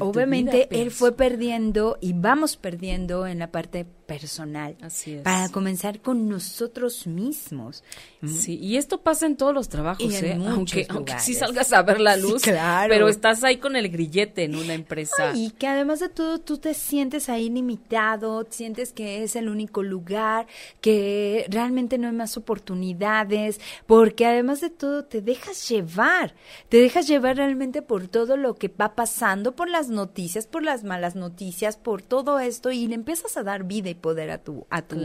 [0.00, 4.76] obviamente él fue perdiendo y vamos perdiendo en la parte personal.
[4.80, 5.22] Así es.
[5.22, 7.82] Para comenzar con nosotros mismos.
[8.20, 8.28] Mm.
[8.28, 10.38] Sí, y esto pasa en todos los trabajos, ¿eh?
[10.46, 12.88] aunque, aunque sí salgas a ver la luz, claro.
[12.88, 15.32] pero estás ahí con el grillete en una empresa.
[15.34, 19.82] y que además de todo tú te sientes ahí limitado, sientes que es el único
[19.82, 20.46] lugar,
[20.80, 26.05] que realmente no hay más oportunidades, porque además de todo te dejas llevar
[26.68, 30.84] te dejas llevar realmente por todo lo que va pasando, por las noticias, por las
[30.84, 34.66] malas noticias, por todo esto y le empiezas a dar vida y poder a tu
[34.70, 34.96] a tu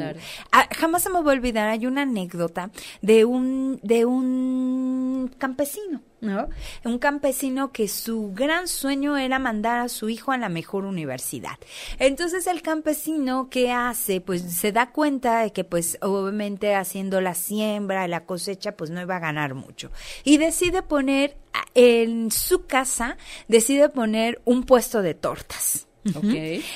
[0.71, 2.71] jamás se me va a olvidar, hay una anécdota
[3.01, 6.49] de un de un campesino ¿no?
[6.85, 11.57] Un campesino que su gran sueño era mandar a su hijo a la mejor universidad.
[11.99, 14.21] Entonces el campesino, ¿qué hace?
[14.21, 19.01] Pues se da cuenta de que pues obviamente haciendo la siembra, la cosecha, pues no
[19.01, 19.91] iba a ganar mucho.
[20.23, 21.37] Y decide poner
[21.73, 23.17] en su casa,
[23.47, 25.87] decide poner un puesto de tortas.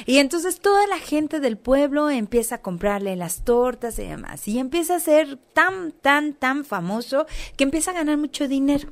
[0.05, 4.47] Y entonces toda la gente del pueblo empieza a comprarle las tortas y demás.
[4.47, 7.25] Y empieza a ser tan, tan, tan famoso
[7.57, 8.91] que empieza a ganar mucho dinero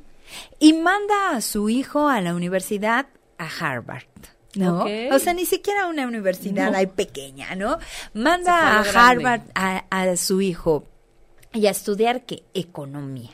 [0.58, 3.06] y manda a su hijo a la universidad
[3.38, 4.04] a Harvard.
[4.56, 4.86] ¿no?
[5.12, 7.78] O sea, ni siquiera una universidad ahí pequeña, ¿no?
[8.12, 10.84] Manda a Harvard a, a, su hijo
[11.52, 12.44] y a estudiar qué?
[12.54, 13.30] Economía.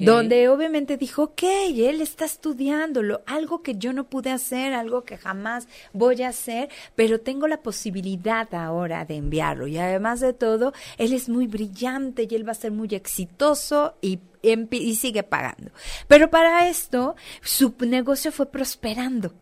[0.00, 1.42] donde obviamente dijo, ok,
[1.76, 6.70] él está estudiándolo, algo que yo no pude hacer, algo que jamás voy a hacer,
[6.94, 9.66] pero tengo la posibilidad ahora de enviarlo.
[9.66, 13.96] Y además de todo, él es muy brillante y él va a ser muy exitoso
[14.00, 14.20] y
[14.70, 15.70] y sigue pagando.
[16.08, 19.34] Pero para esto, su negocio fue prosperando.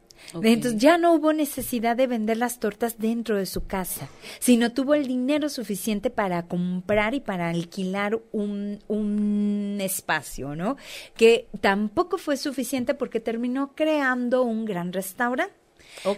[0.42, 4.94] Entonces ya no hubo necesidad de vender las tortas dentro de su casa, sino tuvo
[4.94, 10.76] el dinero suficiente para comprar y para alquilar un, un espacio, ¿no?
[11.16, 15.55] Que tampoco fue suficiente porque terminó creando un gran restaurante.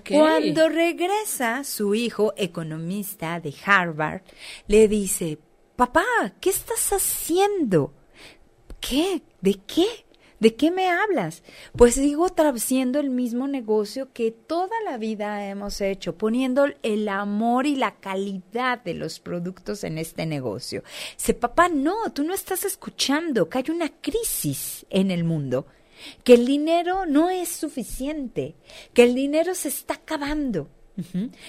[0.09, 4.23] Cuando regresa su hijo, economista de Harvard,
[4.69, 5.39] le dice,
[5.77, 6.05] papá,
[6.41, 7.93] ¿qué estás haciendo?
[8.89, 9.23] ¿Qué?
[9.41, 9.87] ¿De qué?
[10.39, 11.43] ¿De qué me hablas?
[11.77, 17.67] Pues sigo haciendo el mismo negocio que toda la vida hemos hecho, poniendo el amor
[17.67, 20.85] y la calidad de los productos en este negocio.
[21.17, 25.67] Dice, papá, no, tú no estás escuchando que hay una crisis en el mundo,
[26.23, 28.55] que el dinero no es suficiente,
[28.93, 30.69] que el dinero se está acabando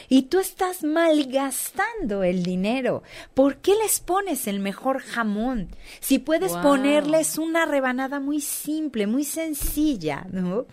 [0.09, 3.03] y tú estás malgastando el dinero.
[3.33, 5.69] ¿Por qué les pones el mejor jamón?
[5.99, 10.65] Si puedes ponerles una rebanada muy simple, muy sencilla, ¿no?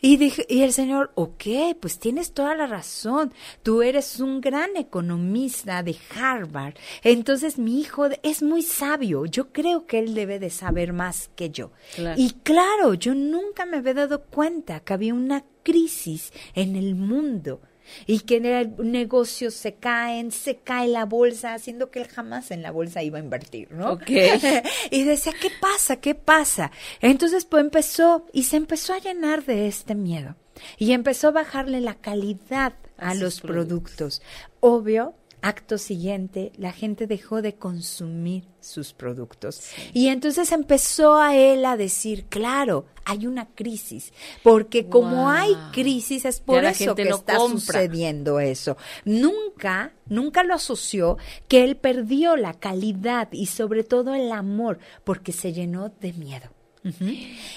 [0.00, 3.32] Y, y el señor, ok, pues tienes toda la razón.
[3.62, 6.74] Tú eres un gran economista de Harvard.
[7.02, 9.24] Entonces mi hijo es muy sabio.
[9.24, 11.70] Yo creo que él debe de saber más que yo.
[12.16, 17.60] Y claro, yo nunca me había dado cuenta que había una crisis en el mundo
[18.06, 22.70] y que negocios se caen, se cae la bolsa, haciendo que él jamás en la
[22.70, 23.92] bolsa iba a invertir, ¿no?
[23.92, 24.10] Ok.
[24.90, 25.96] y decía, ¿qué pasa?
[25.96, 26.70] ¿Qué pasa?
[27.00, 30.36] Entonces, pues empezó y se empezó a llenar de este miedo
[30.76, 34.22] y empezó a bajarle la calidad a, los productos.
[34.60, 39.70] Obvio, acto siguiente, la gente dejó de consumir sus productos.
[39.92, 44.12] Y entonces empezó a él a decir, claro, hay una crisis,
[44.42, 48.76] porque como hay crisis es por eso que está sucediendo eso.
[49.04, 51.16] Nunca, nunca lo asoció
[51.46, 56.50] que él perdió la calidad y sobre todo el amor, porque se llenó de miedo.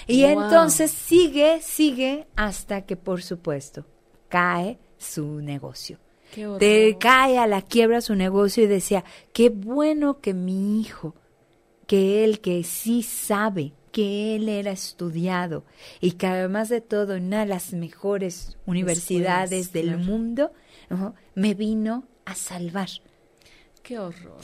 [0.07, 3.85] Y entonces sigue, sigue hasta que, por supuesto,
[4.27, 5.99] cae su negocio
[6.59, 9.03] te cae a la quiebra su negocio y decía,
[9.33, 11.15] qué bueno que mi hijo,
[11.87, 15.65] que él que sí sabe, que él era estudiado
[15.99, 20.51] y que además de todo en una de las mejores universidades del mundo,
[21.35, 22.89] me vino a salvar.
[23.83, 24.39] Qué horror.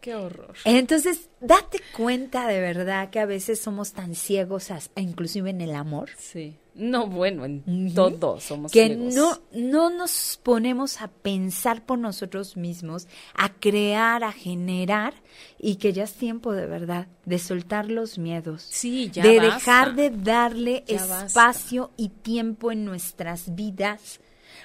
[0.00, 0.54] Qué horror.
[0.64, 6.10] Entonces, date cuenta de verdad que a veces somos tan ciegos, inclusive en el amor.
[6.16, 6.56] Sí.
[6.76, 13.08] No, bueno, en todo somos que no no nos ponemos a pensar por nosotros mismos,
[13.34, 15.14] a crear, a generar
[15.58, 18.62] y que ya es tiempo de verdad de soltar los miedos.
[18.68, 24.20] Sí, ya de dejar de darle espacio y tiempo en nuestras vidas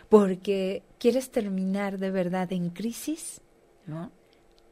[0.10, 3.42] porque quieres terminar de verdad en crisis,
[3.86, 4.12] ¿no?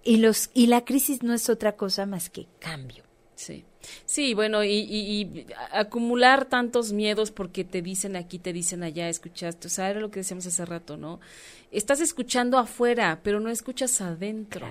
[0.03, 3.08] Y los y la crisis no es otra cosa más que cambio.
[3.39, 3.63] Sí.
[4.03, 9.69] Sí, bueno, y, acumular tantos miedos porque te dicen aquí, te dicen allá, escuchaste, o
[9.69, 11.21] sea, era lo que decíamos hace rato, ¿no?
[11.71, 14.67] Estás escuchando afuera, pero no escuchas adentro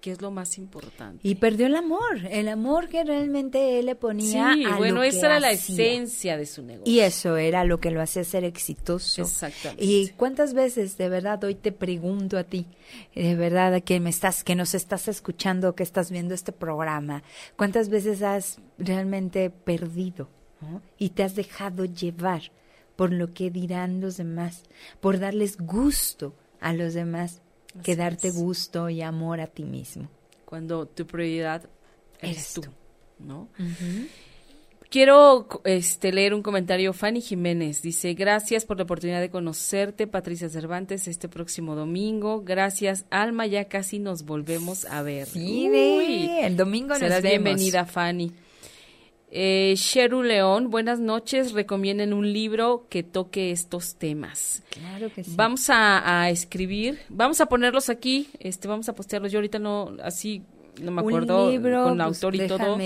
[0.00, 1.20] que es lo más importante.
[1.26, 5.40] Y perdió el amor, el amor que realmente él le ponía sí, bueno, esa era
[5.40, 6.92] la esencia de su negocio.
[6.92, 9.22] Y eso era lo que lo hacía ser exitoso.
[9.22, 9.84] Exactamente.
[9.84, 12.66] Y cuántas veces, de verdad, hoy te pregunto a ti,
[13.14, 17.22] de verdad, que me estás, que nos estás escuchando, que estás viendo este programa,
[17.56, 20.28] cuántas veces has realmente perdido
[20.98, 22.52] y te has dejado llevar
[22.96, 24.64] por lo que dirán los demás,
[25.00, 27.40] por darles gusto a los demás
[27.82, 30.08] que darte gusto y amor a ti mismo.
[30.44, 31.68] Cuando tu prioridad
[32.20, 32.62] eres, tú,
[33.18, 33.48] ¿no?
[34.90, 36.92] Quiero este, leer un comentario.
[36.92, 42.42] Fanny Jiménez dice, gracias por la oportunidad de conocerte, Patricia Cervantes, este próximo domingo.
[42.42, 45.28] Gracias, Alma, ya casi nos volvemos a ver.
[45.28, 45.70] Sí,
[46.42, 48.32] el domingo serás bienvenida, Fanny.
[49.32, 51.52] Eh, Sheru León, buenas noches.
[51.52, 54.62] Recomienden un libro que toque estos temas.
[54.70, 55.32] Claro que sí.
[55.36, 59.30] Vamos a, escribir, vamos a ponerlos aquí, este, vamos a postearlos.
[59.30, 60.42] Yo ahorita no, así,
[60.82, 62.78] no me acuerdo con el pues, autor y todo.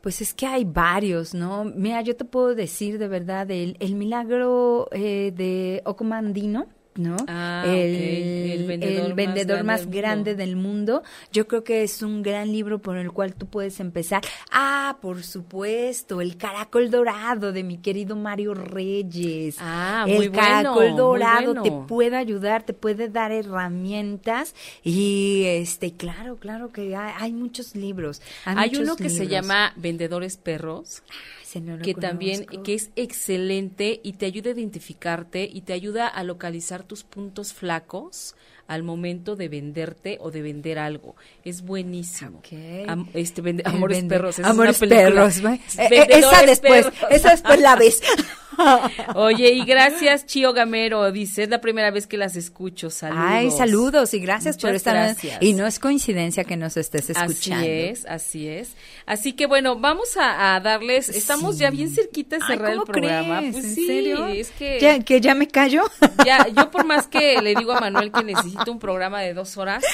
[0.00, 1.64] Pues es que hay varios, ¿no?
[1.64, 7.16] Mira, yo te puedo decir de verdad, el, el milagro eh, de Ocomandino, ¿no?
[7.28, 8.16] Ah, el.
[8.56, 11.02] El vendedor el vendedor más más, grande del del mundo.
[11.32, 14.22] Yo creo que es un gran libro por el cual tú puedes empezar.
[14.50, 19.56] Ah, por supuesto, El Caracol Dorado de mi querido Mario Reyes.
[19.58, 25.42] Ah, el muy bueno, Caracol muy Dorado te puede ayudar, te puede dar herramientas y
[25.46, 28.22] este, claro, claro que hay, hay muchos libros.
[28.44, 31.02] Hay muchos uno que se llama Vendedores Perros,
[31.48, 35.72] Ese no lo que también que es excelente y te ayuda a identificarte y te
[35.74, 38.34] ayuda a localizar tus puntos flacos
[38.66, 41.14] al momento de venderte o de vender algo.
[41.44, 42.40] Es buenísimo.
[42.88, 45.28] Am- este vende- Amores vende- Perros, esa es Amores una película.
[45.28, 45.42] perros.
[45.76, 47.10] Vendedores esa después, Perros.
[47.10, 48.00] esa después la ves.
[49.14, 52.90] Oye, y gracias Chío Gamero, dice, es la primera vez que las escucho.
[52.90, 53.24] Saludos.
[53.26, 54.94] Ay, saludos y gracias por estar.
[54.94, 55.38] gracias.
[55.40, 57.60] Y no es coincidencia que nos estés escuchando.
[57.64, 58.74] Así es, así es.
[59.06, 62.78] Así que bueno, vamos a, a darles, estamos ya bien cerquita de Ay, cerrar el
[62.78, 63.38] ¿cómo programa.
[63.38, 63.52] crees?
[63.54, 64.26] Pues ¿En sí, serio?
[64.28, 65.82] es que ¿Ya, que ya me callo.
[66.24, 69.56] ya, yo por más que le digo a Manuel que necesito un programa de dos
[69.56, 69.84] horas,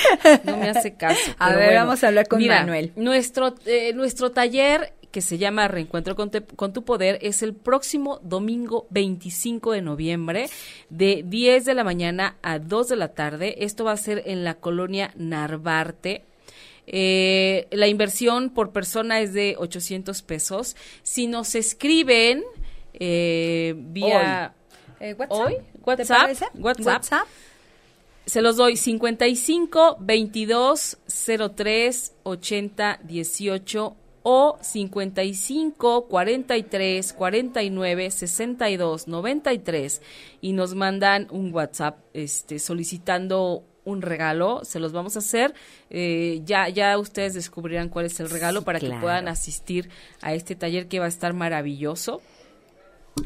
[0.45, 1.19] no me hace caso.
[1.39, 2.93] A ver, bueno, vamos a hablar con mira, Manuel.
[2.97, 7.55] Nuestro, eh, nuestro taller que se llama Reencuentro con, Te- con tu Poder es el
[7.55, 10.49] próximo domingo 25 de noviembre
[10.91, 13.65] de 10 de la mañana a 2 de la tarde.
[13.65, 16.25] Esto va a ser en la colonia Narvarte.
[16.87, 20.75] Eh, la inversión por persona es de 800 pesos.
[21.05, 22.43] Si nos escriben
[22.95, 24.55] eh, vía...
[24.99, 25.39] Eh, WhatsApp.
[25.47, 25.55] ¿Hoy?
[25.55, 26.21] ¿Te WhatsApp?
[26.59, 27.27] WhatsApp.
[28.25, 30.97] Se los doy 55 22
[31.55, 40.03] 03 80 18 o 55 43 49 62 93
[40.41, 45.55] y nos mandan un WhatsApp este solicitando un regalo, se los vamos a hacer.
[45.91, 50.35] eh, ya, ya ustedes descubrirán cuál es el regalo Sí, para que puedan asistir a
[50.35, 52.23] este taller que va a estar maravilloso.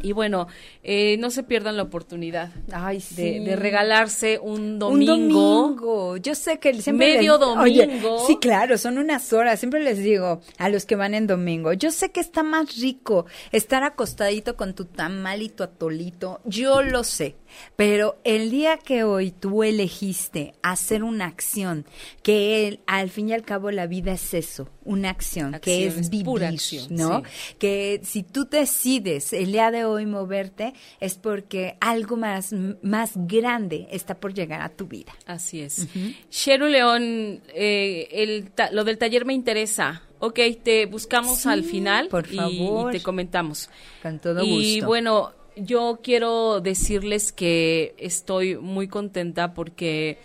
[0.03, 0.49] Y bueno,
[0.83, 3.39] eh, no se pierdan la oportunidad Ay, de, sí.
[3.39, 5.41] de regalarse un Un domingo.
[5.41, 6.17] domingo.
[6.17, 8.25] Yo sé que siempre Medio les- Oye, domingo.
[8.27, 9.59] sí, claro, son unas horas.
[9.61, 11.73] Siempre les digo a los que van en domingo.
[11.73, 16.41] Yo sé que está más rico estar acostadito con tu tamal y tu atolito.
[16.45, 17.37] Yo lo sé.
[17.77, 21.85] Pero el día que hoy tú elegiste hacer una acción,
[22.23, 25.89] que el- al fin y al cabo la vida es eso, una acción, que Acción,
[25.89, 27.23] es es vivir, pura acción, ¿no?
[27.25, 27.55] sí.
[27.59, 33.89] que si tú decides el día de hoy moverte es porque algo más, más grande
[33.91, 35.13] está por llegar a tu vida.
[35.27, 35.87] Así es.
[36.31, 40.03] Sheru León, eh, el lo del taller me interesa.
[40.19, 42.95] Ok, te buscamos Sí, al final por y- favor.
[42.95, 43.69] y te comentamos.
[44.03, 44.87] Con todo y gusto.
[44.87, 50.19] bueno, yo quiero decirles que estoy muy contenta porque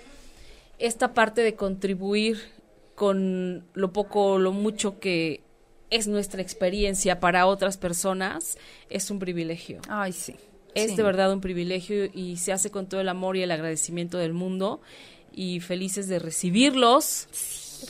[0.77, 2.39] esta parte de contribuir
[2.95, 5.41] con lo poco o lo mucho que
[5.89, 8.57] es nuestra experiencia para otras personas
[8.89, 9.79] es un privilegio.
[9.89, 10.35] Ay, sí.
[10.73, 10.97] Es Sí.
[10.97, 14.33] de verdad un privilegio y se hace con todo el amor y el agradecimiento del
[14.33, 14.81] mundo
[15.33, 17.27] y felices de recibirlos,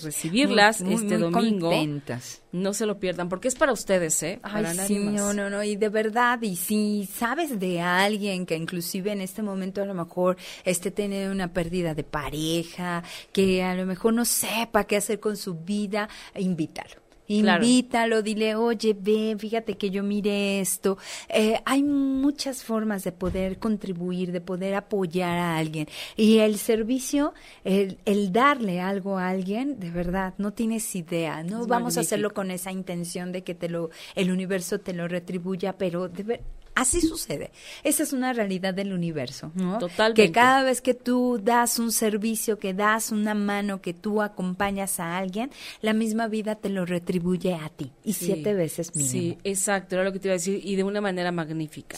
[0.03, 1.69] recibirlas Muy, muy, este muy domingo.
[1.69, 2.41] contentas.
[2.51, 4.39] No se lo pierdan porque es para ustedes, ¿eh?
[4.43, 8.45] Ay, Para nadie sí, no, no, no, y de verdad, y si sabes de alguien
[8.45, 13.63] que inclusive en este momento a lo mejor esté teniendo una pérdida de pareja, que
[13.63, 17.00] a lo mejor no sepa qué hacer con su vida, invítalo.
[17.39, 17.63] Claro.
[17.63, 20.97] Invítalo, dile, oye, ven, fíjate que yo mire esto.
[21.29, 25.87] Eh, hay muchas formas de poder contribuir, de poder apoyar a alguien.
[26.17, 31.43] Y el servicio, el, el darle algo a alguien, de verdad, no tienes idea.
[31.43, 34.93] No Es vamos a hacerlo con esa intención de que te lo, el universo te
[34.93, 36.41] lo retribuya, pero de ver-
[36.75, 37.51] así sucede.
[37.83, 39.77] Esa es una realidad del universo, ¿no?
[39.77, 40.21] Totalmente.
[40.25, 44.99] Que cada vez que tú das un servicio, que das una mano, que tú acompañas
[44.99, 45.51] a alguien,
[45.81, 47.91] la misma vida te lo retribuye a ti.
[48.03, 48.25] Y Sí.
[48.25, 49.11] siete veces mínimo.
[49.11, 51.97] Sí, exacto, era lo que te iba a decir y de una manera magnífica.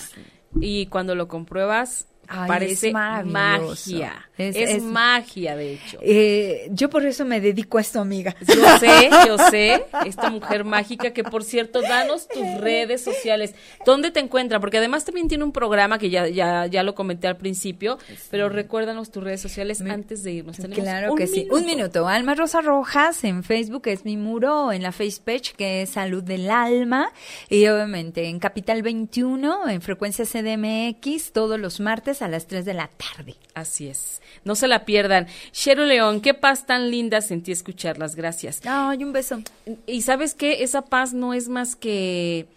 [0.59, 4.27] Y cuando lo compruebas, Ay, parece es magia.
[4.37, 5.99] Es- Es, es- magia, de hecho.
[6.01, 8.35] Eh, yo por eso me dedico a esto, amiga.
[8.47, 13.53] Yo sé, yo sé, esta mujer mágica que por cierto, danos tus redes sociales.
[13.85, 14.59] ¿Dónde te encuentran?
[14.61, 17.99] Porque además también tiene un programa que ya, ya, ya lo comenté al principio,
[18.31, 20.57] pero recuérdanos tus redes sociales antes de irnos.
[20.57, 21.39] Tenemos Claro un que sí.
[21.41, 21.55] minuto.
[21.55, 22.07] Un minuto.
[22.07, 25.13] Alma Rosa Rojas en Facebook es mi muro, en la Facebook
[25.57, 27.11] que es Salud del Alma
[27.49, 32.73] y obviamente en Capital 21 en frecuencia CDMX todos los martes a las 3 de
[32.73, 33.35] la tarde.
[33.53, 34.21] Así es.
[34.43, 35.27] No se la pierdan.
[35.53, 38.15] Shero León, qué paz tan linda sentí escucharlas.
[38.15, 38.61] Gracias.
[38.65, 39.41] Ay, un beso.
[39.87, 42.47] Y sabes qué, esa paz no es más que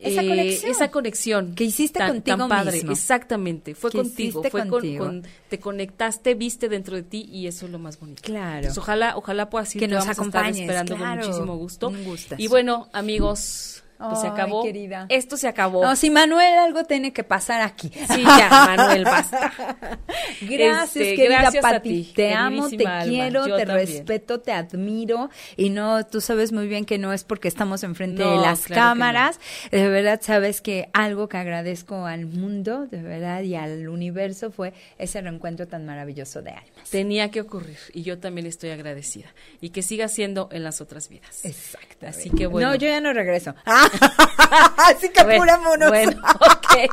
[0.00, 0.70] Esa eh, conexión.
[0.70, 2.72] esa conexión Que hiciste tan, contigo tan padre.
[2.76, 2.92] mismo.
[2.92, 5.06] Exactamente, fue contigo, fue con- contigo.
[5.06, 8.22] con- te conectaste, viste dentro de ti y eso es lo más bonito.
[8.22, 8.62] Claro.
[8.66, 11.20] Pues ojalá, ojalá pueda así Que nos acompañes, esperando claro.
[11.22, 11.92] con muchísimo gusto.
[12.38, 14.62] Y bueno, amigos, Pues se acabó.
[14.62, 15.06] Querida.
[15.08, 15.82] Esto se acabó.
[15.82, 17.90] No, si Manuel algo tiene que pasar aquí.
[17.90, 19.52] Sí, ya, Manuel, basta.
[20.40, 22.12] gracias, este, querida gracias Pati.
[22.14, 25.30] Te amo, te quiero, te respeto, te admiro.
[25.56, 29.40] Y no, tú sabes muy bien que no es porque estamos enfrente de las cámaras.
[29.70, 34.74] De verdad, sabes que algo que agradezco al mundo, de verdad, y al universo fue
[34.98, 36.90] ese reencuentro tan maravilloso de almas.
[36.90, 37.78] Tenía que ocurrir.
[37.92, 39.28] Y yo también estoy agradecida.
[39.60, 41.44] Y que siga siendo en las otras vidas.
[41.44, 42.06] Exacto.
[42.06, 42.68] Así que bueno.
[42.68, 43.54] No, yo ya no regreso.
[44.76, 45.88] Así que apurémonos.
[45.88, 46.90] Bueno, ok.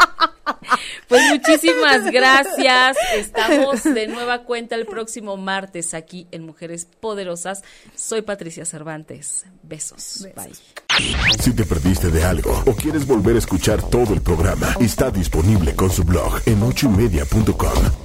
[1.08, 2.98] Pues muchísimas gracias.
[3.16, 7.64] Estamos de nueva cuenta el próximo martes aquí en Mujeres Poderosas.
[7.96, 9.46] Soy Patricia Cervantes.
[9.64, 10.28] Besos.
[10.36, 10.54] Bye.
[11.40, 15.76] Si te perdiste de algo o quieres volver a escuchar todo el programa, está disponible
[15.76, 18.05] con su blog en ochoymedia.com